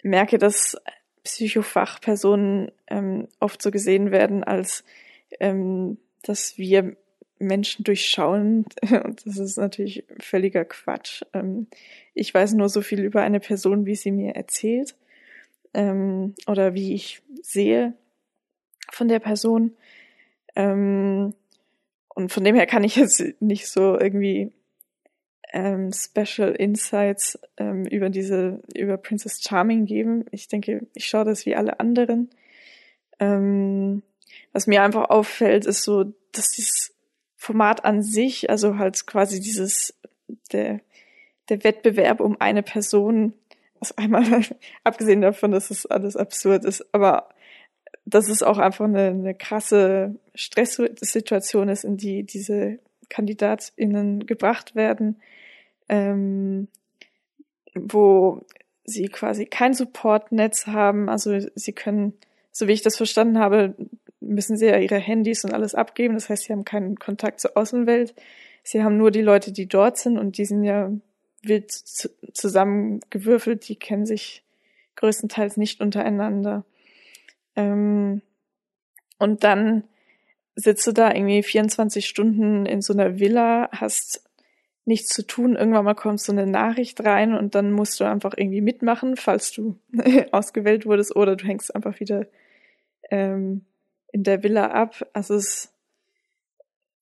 merke, 0.04 0.38
dass 0.38 0.78
Psychofachpersonen 1.24 2.72
ähm, 2.88 3.28
oft 3.40 3.62
so 3.62 3.70
gesehen 3.72 4.12
werden, 4.12 4.44
als 4.44 4.84
ähm, 5.40 5.98
dass 6.24 6.58
wir 6.58 6.96
Menschen 7.40 7.84
durchschauen. 7.84 8.66
Und 9.04 9.26
das 9.26 9.38
ist 9.38 9.58
natürlich 9.58 10.06
völliger 10.20 10.66
Quatsch. 10.66 11.24
Ähm, 11.34 11.68
ich 12.14 12.34
weiß 12.34 12.54
nur 12.54 12.70
so 12.70 12.82
viel 12.82 13.02
über 13.02 13.22
eine 13.22 13.40
Person, 13.40 13.86
wie 13.86 13.96
sie 13.96 14.12
mir 14.12 14.36
erzählt 14.36 14.96
ähm, 15.74 16.36
oder 16.48 16.74
wie 16.74 16.94
ich 16.94 17.22
sehe 17.42 17.94
von 18.92 19.08
der 19.08 19.20
Person. 19.20 19.76
Ähm, 20.56 21.34
und 22.10 22.32
von 22.32 22.44
dem 22.44 22.56
her 22.56 22.66
kann 22.66 22.84
ich 22.84 22.96
jetzt 22.96 23.24
nicht 23.40 23.68
so 23.68 24.00
irgendwie 24.00 24.52
ähm, 25.54 25.92
Special 25.92 26.52
Insights 26.52 27.40
ähm, 27.58 27.86
über 27.86 28.10
diese, 28.10 28.62
über 28.76 28.98
Princess 28.98 29.42
Charming 29.42 29.86
geben. 29.86 30.26
Ich 30.32 30.48
denke, 30.48 30.88
ich 30.94 31.06
schaue 31.06 31.26
das 31.26 31.46
wie 31.46 31.56
alle 31.56 31.80
anderen. 31.80 32.30
Ähm, 33.20 34.04
was 34.54 34.68
mir 34.68 34.84
einfach 34.84 35.10
auffällt, 35.10 35.66
ist 35.66 35.84
so, 35.84 36.14
dass 36.32 36.52
dieses 36.52 36.94
Format 37.36 37.86
an 37.86 38.02
sich, 38.02 38.50
also 38.50 38.78
halt 38.78 39.06
quasi 39.08 39.40
dieses, 39.40 40.00
der, 40.52 40.80
der 41.50 41.64
Wettbewerb 41.64 42.20
um 42.20 42.40
eine 42.40 42.64
Person, 42.64 43.34
also 43.80 43.96
einmal 43.98 44.42
abgesehen 44.84 45.22
davon, 45.22 45.52
dass 45.52 45.72
es 45.72 45.86
alles 45.86 46.16
absurd 46.16 46.66
ist, 46.66 46.94
aber 46.94 47.30
dass 48.12 48.30
es 48.30 48.44
auch 48.44 48.58
einfach 48.58 48.86
eine, 48.86 49.08
eine 49.08 49.34
krasse 49.34 50.16
Stresssituation 50.36 51.70
ist, 51.70 51.84
in 51.84 51.98
die 51.98 52.24
diese 52.24 52.80
KandidatInnen 53.10 54.26
gebracht 54.26 54.76
werden, 54.76 55.22
ähm, 55.90 56.68
wo 57.74 58.46
sie 58.86 59.08
quasi 59.08 59.46
kein 59.46 59.74
Supportnetz 59.74 60.68
haben. 60.68 61.10
Also 61.10 61.40
sie 61.56 61.74
können, 61.74 62.14
so 62.52 62.68
wie 62.68 62.74
ich 62.74 62.82
das 62.82 62.98
verstanden 62.98 63.40
habe, 63.40 63.76
müssen 64.20 64.58
sie 64.58 64.68
ja 64.68 64.78
ihre 64.78 64.98
Handys 64.98 65.44
und 65.44 65.54
alles 65.54 65.76
abgeben. 65.76 66.14
Das 66.14 66.30
heißt, 66.30 66.44
sie 66.44 66.54
haben 66.54 66.66
keinen 66.66 66.98
Kontakt 66.98 67.40
zur 67.40 67.58
Außenwelt. 67.58 68.14
Sie 68.64 68.84
haben 68.84 68.98
nur 68.98 69.12
die 69.12 69.22
Leute, 69.22 69.52
die 69.52 69.68
dort 69.68 69.98
sind 69.98 70.18
und 70.18 70.38
die 70.38 70.46
sind 70.46 70.64
ja 70.64 70.92
wild 71.44 71.72
zusammengewürfelt. 71.72 73.68
Die 73.68 73.76
kennen 73.76 74.06
sich 74.06 74.44
größtenteils 74.96 75.58
nicht 75.58 75.82
untereinander. 75.82 76.64
Ähm, 77.56 78.22
und 79.18 79.44
dann 79.44 79.84
sitzt 80.56 80.86
du 80.88 80.92
da 80.92 81.14
irgendwie 81.14 81.44
24 81.44 82.08
Stunden 82.08 82.66
in 82.66 82.82
so 82.82 82.94
einer 82.94 83.20
Villa, 83.20 83.70
hast 83.72 84.24
nichts 84.86 85.10
zu 85.10 85.26
tun. 85.26 85.56
Irgendwann 85.56 85.86
mal 85.86 85.96
kommt 85.96 86.20
so 86.20 86.32
eine 86.32 86.48
Nachricht 86.48 87.04
rein 87.04 87.36
und 87.36 87.56
dann 87.56 87.72
musst 87.72 88.00
du 88.00 88.04
einfach 88.04 88.34
irgendwie 88.36 88.62
mitmachen, 88.62 89.16
falls 89.16 89.52
du 89.52 89.78
ausgewählt 90.32 90.86
wurdest 90.86 91.16
oder 91.16 91.36
du 91.36 91.46
hängst 91.46 91.74
einfach 91.76 92.00
wieder 92.00 92.28
ähm, 93.10 93.66
in 94.12 94.24
der 94.24 94.44
Villa 94.44 94.72
ab. 94.72 95.08
Also 95.14 95.36
es 95.36 95.74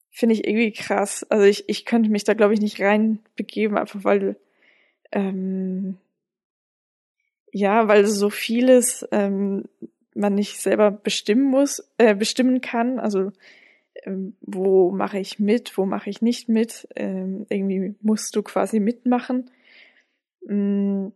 finde 0.09 0.35
ich 0.35 0.45
irgendwie 0.45 0.71
krass. 0.71 1.25
Also 1.29 1.45
ich, 1.45 1.69
ich 1.69 1.85
könnte 1.85 2.09
mich 2.09 2.23
da 2.23 2.33
glaube 2.33 2.53
ich 2.53 2.61
nicht 2.61 2.81
reinbegeben, 2.81 3.77
einfach 3.77 4.03
weil 4.03 4.35
ähm, 5.11 5.97
ja, 7.51 7.87
weil 7.87 8.05
so 8.05 8.29
vieles 8.29 9.07
ähm, 9.11 9.65
man 10.19 10.35
nicht 10.35 10.61
selber 10.61 10.91
bestimmen 10.91 11.43
muss, 11.43 11.89
äh, 11.97 12.15
bestimmen 12.15 12.61
kann. 12.61 12.99
Also 12.99 13.31
ähm, 14.03 14.35
wo 14.41 14.91
mache 14.91 15.19
ich 15.19 15.39
mit, 15.39 15.77
wo 15.77 15.85
mache 15.85 16.09
ich 16.09 16.21
nicht 16.21 16.49
mit. 16.49 16.87
Ähm, 16.95 17.45
irgendwie 17.49 17.95
musst 18.01 18.35
du 18.35 18.43
quasi 18.43 18.79
mitmachen. 18.79 19.49
Mm, 20.45 21.07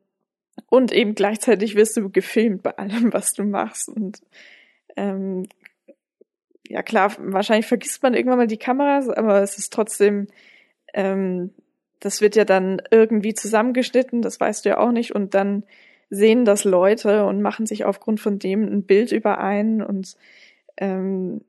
und 0.67 0.91
eben 0.91 1.15
gleichzeitig 1.15 1.75
wirst 1.75 1.97
du 1.97 2.09
gefilmt 2.09 2.63
bei 2.63 2.77
allem, 2.77 3.13
was 3.13 3.31
du 3.33 3.43
machst. 3.43 3.89
Und 3.89 4.21
ähm, 4.95 5.47
ja 6.67 6.83
klar, 6.83 7.15
wahrscheinlich 7.19 7.67
vergisst 7.67 8.03
man 8.03 8.13
irgendwann 8.13 8.39
mal 8.39 8.47
die 8.47 8.57
Kameras, 8.57 9.09
aber 9.09 9.41
es 9.41 9.57
ist 9.57 9.73
trotzdem, 9.73 10.27
ähm, 10.93 11.51
das 11.99 12.21
wird 12.21 12.35
ja 12.35 12.45
dann 12.45 12.81
irgendwie 12.91 13.33
zusammengeschnitten, 13.33 14.21
das 14.21 14.39
weißt 14.39 14.65
du 14.65 14.69
ja 14.69 14.77
auch 14.77 14.91
nicht. 14.91 15.15
Und 15.15 15.33
dann 15.33 15.63
sehen 16.13 16.45
das 16.45 16.63
Leute 16.63 17.25
und 17.25 17.41
machen 17.41 17.65
sich 17.65 17.85
aufgrund 17.85 18.19
von 18.19 18.37
dem 18.37 18.67
ein 18.67 18.83
Bild 18.83 19.11
überein 19.11 19.81
und 19.81 20.15
ähm, 20.77 21.41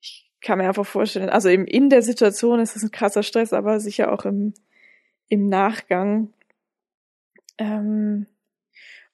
ich 0.00 0.30
kann 0.42 0.58
mir 0.58 0.68
einfach 0.68 0.84
vorstellen, 0.84 1.30
also 1.30 1.48
eben 1.48 1.66
in 1.66 1.88
der 1.88 2.02
Situation 2.02 2.60
ist 2.60 2.76
es 2.76 2.82
ein 2.82 2.90
krasser 2.90 3.22
Stress, 3.22 3.54
aber 3.54 3.80
sicher 3.80 4.12
auch 4.12 4.26
im, 4.26 4.52
im 5.28 5.48
Nachgang. 5.48 6.34
Ähm, 7.56 8.26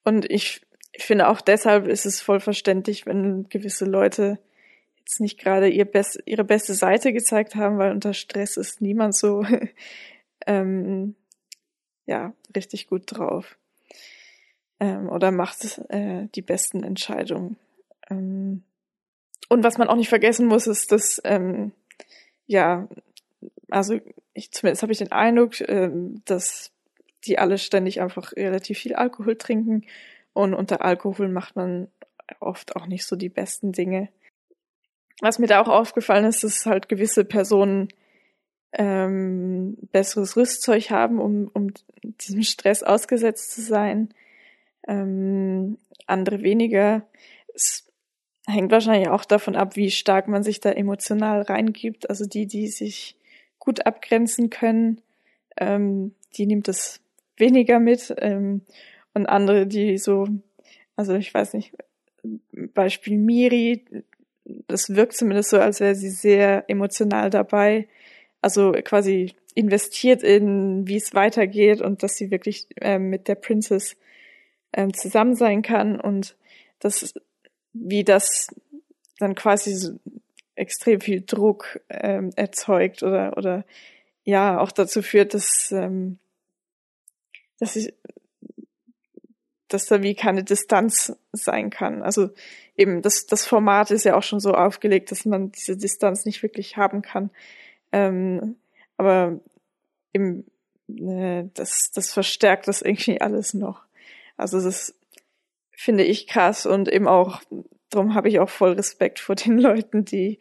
und 0.03 0.29
ich, 0.29 0.61
ich 0.93 1.05
finde 1.05 1.29
auch 1.29 1.41
deshalb 1.41 1.87
ist 1.87 2.05
es 2.05 2.21
voll 2.21 2.41
verständlich, 2.41 3.07
wenn 3.07 3.49
gewisse 3.49 3.85
Leute 3.85 4.41
jetzt 4.99 5.21
nicht 5.21 5.39
gerade 5.39 5.69
ihr 5.69 5.85
best, 5.85 6.21
ihre 6.27 6.45
beste 6.45 6.75
Seite 6.75 7.13
gezeigt 7.13 7.55
haben, 7.55 7.79
weil 7.79 7.93
unter 7.93 8.13
Stress 8.13 8.57
ist 8.57 8.81
niemand 8.81 9.15
so 9.15 9.45
ähm, 10.49 11.15
ja 12.07 12.35
richtig 12.57 12.89
gut 12.89 13.05
drauf 13.07 13.57
ähm, 14.81 15.09
oder 15.09 15.31
macht 15.31 15.81
äh, 15.91 16.27
die 16.35 16.43
besten 16.43 16.83
Entscheidungen. 16.83 17.57
Ähm, 18.11 18.65
und 19.49 19.63
was 19.63 19.79
man 19.79 19.89
auch 19.89 19.97
nicht 19.97 20.09
vergessen 20.09 20.47
muss, 20.47 20.67
ist, 20.67 20.91
dass 20.91 21.21
ähm, 21.25 21.73
ja, 22.47 22.89
also 23.71 24.01
ich 24.33 24.51
zumindest 24.51 24.83
habe 24.83 24.93
ich 24.93 24.99
den 24.99 25.13
Eindruck, 25.13 25.61
ähm, 25.69 26.23
dass 26.25 26.73
die 27.25 27.39
alle 27.39 27.59
ständig 27.59 28.01
einfach 28.01 28.33
relativ 28.33 28.79
viel 28.79 28.95
Alkohol 28.95 29.37
trinken 29.37 29.85
und 30.33 30.55
unter 30.55 30.83
Alkohol 30.83 31.29
macht 31.29 31.57
man 31.57 31.89
oft 32.39 32.77
auch 32.77 32.87
nicht 32.87 33.05
so 33.05 33.17
die 33.17 33.29
besten 33.29 33.73
Dinge. 33.73 34.09
Was 35.21 35.39
mir 35.39 35.49
da 35.49 35.61
auch 35.61 35.69
aufgefallen 35.69 36.25
ist, 36.25 36.45
dass 36.45 36.65
halt 36.65 36.89
gewisse 36.89 37.25
Personen 37.25 37.89
ähm, 38.73 39.77
besseres 39.93 40.37
Rüstzeug 40.37 40.91
haben, 40.91 41.19
um, 41.19 41.51
um 41.53 41.73
diesem 42.03 42.43
Stress 42.43 42.83
ausgesetzt 42.83 43.53
zu 43.53 43.61
sein, 43.61 44.15
ähm, 44.87 45.79
andere 46.07 46.43
weniger. 46.43 47.07
Es 47.55 47.87
hängt 48.47 48.73
wahrscheinlich 48.73 49.09
auch 49.09 49.25
davon 49.25 49.57
ab, 49.57 49.77
wie 49.77 49.91
stark 49.91 50.29
man 50.29 50.43
sich 50.43 50.61
da 50.61 50.71
emotional 50.71 51.43
reingibt. 51.43 52.09
Also 52.09 52.27
die, 52.27 52.47
die 52.47 52.69
sich 52.69 53.17
gut 53.59 53.87
abgrenzen 53.87 54.51
können, 54.51 55.01
ähm, 55.57 56.15
die 56.37 56.47
nimmt 56.47 56.69
es 56.69 57.01
weniger 57.37 57.79
mit. 57.79 58.15
Ähm, 58.19 58.63
und 59.15 59.27
andere, 59.27 59.67
die 59.67 59.99
so, 59.99 60.29
also 60.97 61.15
ich 61.15 61.33
weiß 61.33 61.55
nicht, 61.55 61.73
Beispiel 62.75 63.19
Miri, 63.19 63.85
das 64.45 64.95
wirkt 64.95 65.15
zumindest 65.15 65.51
so, 65.51 65.59
als 65.59 65.81
wäre 65.81 65.95
sie 65.95 66.11
sehr 66.11 66.65
emotional 66.69 67.31
dabei. 67.31 67.89
Also 68.41 68.73
quasi 68.85 69.35
investiert 69.55 70.23
in, 70.23 70.87
wie 70.87 70.97
es 70.97 71.15
weitergeht 71.15 71.83
und 71.83 72.03
dass 72.03 72.17
sie 72.17 72.31
wirklich 72.31 72.67
ähm, 72.81 73.11
mit 73.11 73.29
der 73.29 73.35
Princess 73.35 73.97
ähm, 74.73 74.95
zusammen 74.95 75.35
sein 75.35 75.63
kann 75.63 76.01
und 76.01 76.37
das, 76.79 77.15
wie 77.73 78.05
das 78.05 78.49
dann 79.19 79.35
quasi 79.35 79.75
so 79.75 79.99
extrem 80.55 81.01
viel 81.01 81.23
Druck 81.23 81.81
ähm, 81.89 82.31
erzeugt 82.37 83.03
oder 83.03 83.37
oder 83.37 83.65
ja 84.25 84.61
auch 84.61 84.73
dazu 84.73 85.03
führt, 85.03 85.35
dass 85.35 85.73
ähm, 85.73 86.19
dass 87.59 87.77
ich 87.77 87.95
dass 89.69 89.87
da 89.87 90.03
wie 90.03 90.15
keine 90.15 90.43
Distanz 90.43 91.17
sein 91.33 91.71
kann. 91.71 92.03
Also 92.03 92.31
eben 92.77 93.03
das 93.03 93.27
das 93.27 93.47
Format 93.47 93.91
ist 93.91 94.05
ja 94.05 94.17
auch 94.17 94.23
schon 94.23 94.41
so 94.41 94.53
aufgelegt, 94.53 95.11
dass 95.11 95.25
man 95.25 95.53
diese 95.53 95.77
Distanz 95.77 96.25
nicht 96.25 96.43
wirklich 96.43 96.77
haben 96.77 97.03
kann. 97.03 97.31
Ähm, 97.93 98.57
aber 98.97 99.41
eben 100.13 100.45
äh, 100.89 101.45
das 101.55 101.91
das 101.95 102.13
verstärkt 102.13 102.69
das 102.69 102.83
irgendwie 102.83 103.21
alles 103.21 103.55
noch. 103.55 103.85
Also 104.41 104.61
das 104.61 104.95
finde 105.71 106.05
ich 106.05 106.27
krass 106.27 106.67
und 106.67 106.89
eben 106.89 107.07
auch, 107.09 107.43
darum 107.91 108.15
habe 108.15 108.29
ich 108.29 108.39
auch 108.39 108.49
voll 108.49 108.73
Respekt 108.73 109.19
vor 109.19 109.35
den 109.35 109.59
Leuten, 109.61 110.05
die 110.05 110.41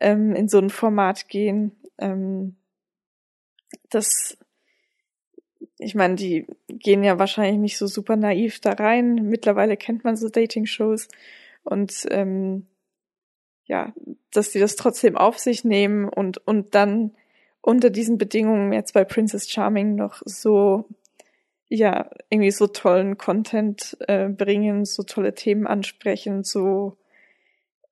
ähm, 0.00 0.34
in 0.34 0.48
so 0.48 0.58
ein 0.58 0.70
Format 0.70 1.28
gehen. 1.28 1.72
Ähm, 1.98 2.56
das, 3.90 4.36
ich 5.78 5.94
meine, 5.94 6.16
die 6.16 6.46
gehen 6.68 7.04
ja 7.04 7.18
wahrscheinlich 7.18 7.58
nicht 7.58 7.78
so 7.78 7.86
super 7.86 8.16
naiv 8.16 8.60
da 8.60 8.72
rein. 8.72 9.14
Mittlerweile 9.14 9.76
kennt 9.76 10.04
man 10.04 10.16
so 10.16 10.28
Dating-Shows 10.28 11.08
und 11.64 12.06
ähm, 12.10 12.66
ja, 13.64 13.92
dass 14.32 14.50
die 14.50 14.60
das 14.60 14.76
trotzdem 14.76 15.16
auf 15.16 15.38
sich 15.38 15.64
nehmen 15.64 16.08
und 16.08 16.38
und 16.46 16.74
dann 16.76 17.16
unter 17.60 17.90
diesen 17.90 18.16
Bedingungen 18.16 18.72
jetzt 18.72 18.94
bei 18.94 19.04
Princess 19.04 19.50
Charming 19.50 19.96
noch 19.96 20.22
so 20.24 20.88
ja, 21.68 22.10
irgendwie 22.30 22.50
so 22.50 22.66
tollen 22.66 23.18
Content 23.18 23.96
äh, 24.06 24.28
bringen, 24.28 24.84
so 24.84 25.02
tolle 25.02 25.34
Themen 25.34 25.66
ansprechen, 25.66 26.44
so 26.44 26.96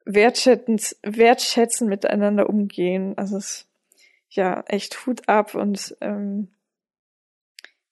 wertschätzend, 0.05 0.97
wertschätzen 1.03 1.89
miteinander 1.89 2.49
umgehen. 2.49 3.19
Also 3.19 3.37
es 3.39 3.67
ja 4.29 4.63
echt 4.67 5.07
Hut 5.07 5.29
ab 5.29 5.55
und 5.55 5.97
ähm, 6.01 6.49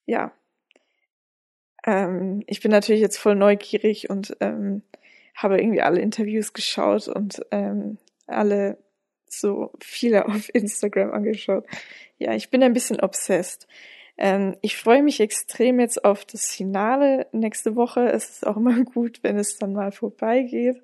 ja. 0.06 0.32
Ähm, 1.84 2.44
ich 2.46 2.60
bin 2.60 2.70
natürlich 2.70 3.00
jetzt 3.00 3.18
voll 3.18 3.34
neugierig 3.34 4.08
und 4.08 4.36
ähm, 4.40 4.82
habe 5.34 5.60
irgendwie 5.60 5.82
alle 5.82 6.00
Interviews 6.00 6.52
geschaut 6.52 7.08
und 7.08 7.44
ähm, 7.50 7.98
alle 8.26 8.78
so 9.28 9.72
viele 9.80 10.26
auf 10.28 10.48
Instagram 10.54 11.12
angeschaut. 11.12 11.66
Ja, 12.18 12.34
ich 12.34 12.50
bin 12.50 12.62
ein 12.62 12.72
bisschen 12.72 13.00
obsessed. 13.00 13.66
Ähm, 14.18 14.56
ich 14.60 14.76
freue 14.76 15.02
mich 15.02 15.20
extrem 15.20 15.80
jetzt 15.80 16.04
auf 16.04 16.24
das 16.24 16.50
Finale 16.50 17.26
nächste 17.32 17.76
Woche. 17.76 18.10
Es 18.10 18.30
ist 18.30 18.46
auch 18.46 18.56
immer 18.56 18.84
gut, 18.84 19.20
wenn 19.22 19.38
es 19.38 19.58
dann 19.58 19.72
mal 19.72 19.92
vorbeigeht. 19.92 20.80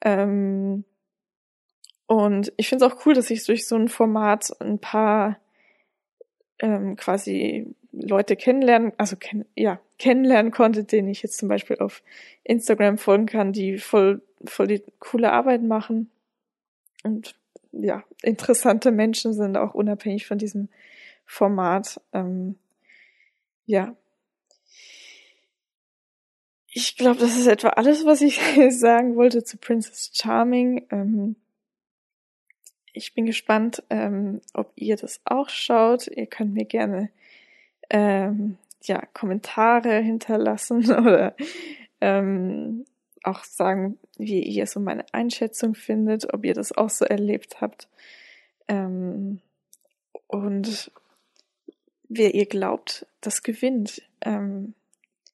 Ähm, 0.00 0.84
und 2.06 2.52
ich 2.56 2.68
finde 2.68 2.84
es 2.84 2.92
auch 2.92 3.06
cool, 3.06 3.14
dass 3.14 3.30
ich 3.30 3.44
durch 3.44 3.66
so 3.66 3.76
ein 3.76 3.88
Format 3.88 4.50
ein 4.60 4.78
paar 4.78 5.38
ähm, 6.58 6.96
quasi 6.96 7.74
Leute 7.92 8.36
kennenlernen, 8.36 8.92
also 8.98 9.16
kenn, 9.16 9.44
ja, 9.56 9.80
kennenlernen 9.98 10.52
konnte, 10.52 10.84
denen 10.84 11.08
ich 11.08 11.22
jetzt 11.22 11.38
zum 11.38 11.48
Beispiel 11.48 11.78
auf 11.78 12.02
Instagram 12.42 12.98
folgen 12.98 13.26
kann, 13.26 13.52
die 13.52 13.78
voll, 13.78 14.22
voll 14.44 14.66
die 14.66 14.82
coole 14.98 15.32
Arbeit 15.32 15.62
machen. 15.62 16.10
Und 17.04 17.36
ja, 17.72 18.04
interessante 18.22 18.90
Menschen 18.90 19.32
sind 19.32 19.56
auch 19.56 19.74
unabhängig 19.74 20.26
von 20.26 20.38
diesem 20.38 20.68
Format. 21.24 22.00
Ähm, 22.12 22.56
ja. 23.66 23.96
Ich 26.68 26.96
glaube, 26.96 27.20
das 27.20 27.36
ist 27.36 27.46
etwa 27.46 27.68
alles, 27.68 28.04
was 28.04 28.20
ich 28.20 28.40
sagen 28.70 29.16
wollte 29.16 29.44
zu 29.44 29.58
Princess 29.58 30.10
Charming. 30.12 30.86
Ähm, 30.90 31.36
ich 32.92 33.14
bin 33.14 33.26
gespannt, 33.26 33.82
ähm, 33.90 34.40
ob 34.52 34.72
ihr 34.76 34.96
das 34.96 35.20
auch 35.24 35.48
schaut. 35.48 36.06
Ihr 36.08 36.26
könnt 36.26 36.54
mir 36.54 36.64
gerne 36.64 37.10
ähm, 37.90 38.56
ja, 38.82 39.04
Kommentare 39.12 40.00
hinterlassen 40.00 40.84
oder 40.90 41.34
ähm, 42.00 42.84
auch 43.22 43.44
sagen, 43.44 43.98
wie 44.18 44.42
ihr 44.42 44.66
so 44.66 44.80
meine 44.80 45.04
Einschätzung 45.12 45.74
findet, 45.74 46.32
ob 46.34 46.44
ihr 46.44 46.54
das 46.54 46.72
auch 46.72 46.90
so 46.90 47.04
erlebt 47.04 47.60
habt. 47.60 47.88
Ähm, 48.68 49.40
und 50.26 50.92
wer 52.16 52.34
ihr 52.34 52.46
glaubt, 52.46 53.06
das 53.20 53.42
gewinnt. 53.42 54.02
Ähm, 54.20 54.74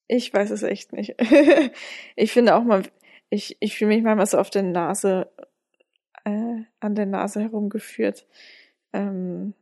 ich 0.06 0.32
weiß 0.32 0.50
es 0.50 0.62
echt 0.62 0.92
nicht. 0.92 1.14
ich 2.16 2.32
finde 2.32 2.54
auch 2.56 2.64
mal, 2.64 2.82
ich, 3.28 3.56
ich 3.60 3.76
fühle 3.76 3.94
mich 3.94 4.02
manchmal 4.02 4.26
so 4.26 4.38
auf 4.38 4.50
der 4.50 4.62
Nase, 4.62 5.30
äh, 6.24 6.62
an 6.80 6.94
der 6.94 7.06
Nase 7.06 7.40
herumgeführt. 7.40 8.26
Ähm, 8.92 9.54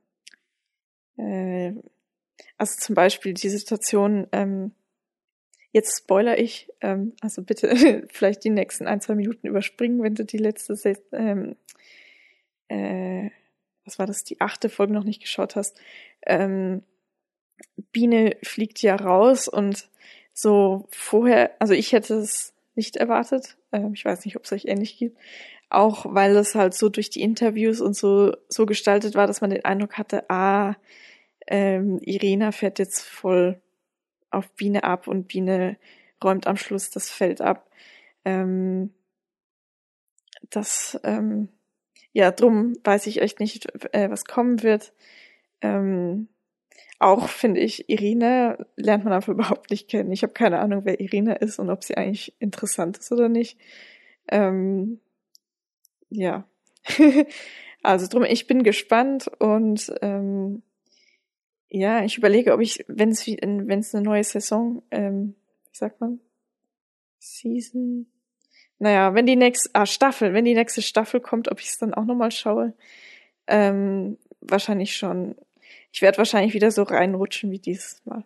äh, 1.17 1.73
also 2.57 2.77
zum 2.79 2.95
Beispiel 2.95 3.35
die 3.35 3.49
Situation, 3.49 4.27
ähm, 4.33 4.73
jetzt 5.73 5.99
spoiler 5.99 6.39
ich, 6.39 6.69
ähm, 6.81 7.13
also 7.21 7.43
bitte 7.43 8.07
vielleicht 8.11 8.45
die 8.45 8.51
nächsten 8.51 8.87
ein, 8.87 9.01
zwei 9.01 9.15
Minuten 9.15 9.47
überspringen, 9.47 10.03
wenn 10.03 10.15
du 10.15 10.25
die 10.25 10.39
letzte, 10.39 10.75
ähm, 11.13 11.57
äh, 12.69 13.31
was 13.85 13.99
war 13.99 14.07
das, 14.07 14.25
die 14.25 14.41
achte 14.41 14.69
Folge 14.69 14.93
noch 14.93 15.05
nicht 15.05 15.21
geschaut 15.21 15.57
hast. 15.57 15.81
Ähm, 16.27 16.83
Biene 17.93 18.37
fliegt 18.43 18.83
ja 18.83 18.97
raus 18.97 19.49
und 19.49 19.89
so 20.33 20.87
vorher, 20.91 21.51
also 21.59 21.75
ich 21.75 21.93
hätte 21.93 22.15
es 22.15 22.55
nicht 22.75 22.97
erwartet. 22.97 23.57
Ähm, 23.73 23.93
ich 23.95 24.05
weiß 24.05 24.25
nicht, 24.25 24.37
ob 24.37 24.45
es 24.45 24.53
euch 24.53 24.67
ähnlich 24.67 24.99
geht. 24.99 25.17
Auch 25.71 26.07
weil 26.15 26.37
es 26.37 26.55
halt 26.55 26.75
so 26.75 26.89
durch 26.89 27.11
die 27.11 27.21
Interviews 27.21 27.81
und 27.81 27.97
so, 27.97 28.35
so 28.49 28.65
gestaltet 28.67 29.15
war, 29.15 29.27
dass 29.27 29.41
man 29.41 29.51
den 29.51 29.65
Eindruck 29.65 29.99
hatte, 29.99 30.29
ah, 30.31 30.77
ähm, 31.47 31.99
Irina 32.03 32.53
fährt 32.53 32.79
jetzt 32.79 33.03
voll 33.03 33.61
auf 34.31 34.49
Biene 34.55 34.85
ab 34.85 35.09
und 35.09 35.29
Biene 35.29 35.77
räumt 36.23 36.47
am 36.47 36.57
Schluss 36.57 36.91
das 36.91 37.11
Feld 37.11 37.41
ab. 37.41 37.69
Ähm, 38.25 38.93
das, 40.51 40.99
ähm, 41.05 41.49
ja, 42.13 42.31
drum 42.31 42.75
weiß 42.85 43.07
ich 43.07 43.21
echt 43.23 43.41
nicht, 43.41 43.67
äh, 43.93 44.11
was 44.11 44.25
kommen 44.25 44.63
wird. 44.63 44.93
Ähm, 45.61 46.29
auch 46.99 47.29
finde 47.29 47.61
ich, 47.61 47.89
Irina 47.89 48.59
lernt 48.77 49.05
man 49.05 49.13
einfach 49.13 49.33
überhaupt 49.33 49.71
nicht 49.71 49.89
kennen. 49.89 50.11
Ich 50.13 50.23
habe 50.23 50.33
keine 50.33 50.59
Ahnung, 50.59 50.85
wer 50.85 51.01
Irina 51.01 51.35
ist 51.35 51.59
und 51.59 51.71
ob 51.71 51.85
sie 51.85 51.97
eigentlich 51.97 52.35
interessant 52.41 52.99
ist 52.99 53.13
oder 53.13 53.29
nicht. 53.29 53.59
Ähm, 54.29 55.01
ja. 56.11 56.49
also 57.83 58.07
drum, 58.09 58.25
ich 58.25 58.47
bin 58.47 58.63
gespannt 58.63 59.29
und 59.39 59.93
ähm, 60.03 60.63
ja, 61.69 62.03
ich 62.05 62.17
überlege, 62.19 62.53
ob 62.55 62.61
ich, 62.61 62.85
wenn 62.89 63.11
es 63.11 63.27
wenn 63.27 63.79
es 63.79 63.95
eine 63.95 64.05
neue 64.05 64.25
Saison, 64.25 64.83
ähm, 64.91 65.35
wie 65.71 65.77
sagt 65.77 66.01
man, 66.01 66.21
Season, 67.19 68.07
naja, 68.79 69.15
wenn 69.15 69.27
die 69.27 69.37
nächste 69.37 69.71
ah, 69.75 69.87
Staffel, 69.87 70.33
wenn 70.35 70.45
die 70.45 70.55
nächste 70.55 70.83
Staffel 70.83 71.21
kommt, 71.21 71.51
ob 71.51 71.61
ich 71.61 71.69
es 71.69 71.79
dann 71.79 71.95
auch 71.95 72.05
nochmal 72.05 72.31
schaue. 72.31 72.75
Ähm, 73.47 74.19
wahrscheinlich 74.41 74.97
schon. 74.97 75.35
Ich 75.99 76.03
werde 76.03 76.19
wahrscheinlich 76.19 76.55
wieder 76.55 76.71
so 76.71 76.85
reinrutschen 76.85 77.51
wie 77.51 77.59
dieses 77.59 78.01
Mal. 78.05 78.23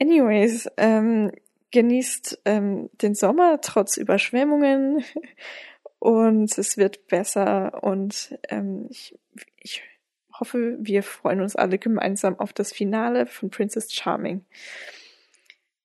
Anyways, 0.00 0.68
ähm, 0.76 1.30
genießt 1.70 2.40
ähm, 2.46 2.90
den 3.00 3.14
Sommer 3.14 3.60
trotz 3.60 3.96
Überschwemmungen 3.96 5.04
und 6.00 6.58
es 6.58 6.76
wird 6.76 7.06
besser 7.06 7.84
und 7.84 8.36
ähm, 8.48 8.88
ich, 8.90 9.16
ich 9.60 9.84
hoffe, 10.36 10.76
wir 10.80 11.04
freuen 11.04 11.42
uns 11.42 11.54
alle 11.54 11.78
gemeinsam 11.78 12.40
auf 12.40 12.52
das 12.52 12.72
Finale 12.72 13.26
von 13.26 13.50
Princess 13.50 13.92
Charming. 13.92 14.44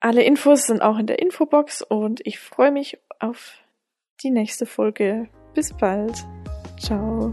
Alle 0.00 0.24
Infos 0.24 0.66
sind 0.66 0.82
auch 0.82 0.98
in 0.98 1.06
der 1.06 1.20
Infobox 1.20 1.80
und 1.82 2.20
ich 2.26 2.38
freue 2.38 2.70
mich 2.70 2.98
auf 3.18 3.54
die 4.22 4.30
nächste 4.30 4.66
Folge. 4.66 5.30
Bis 5.54 5.72
bald. 5.72 6.22
Ciao. 6.78 7.32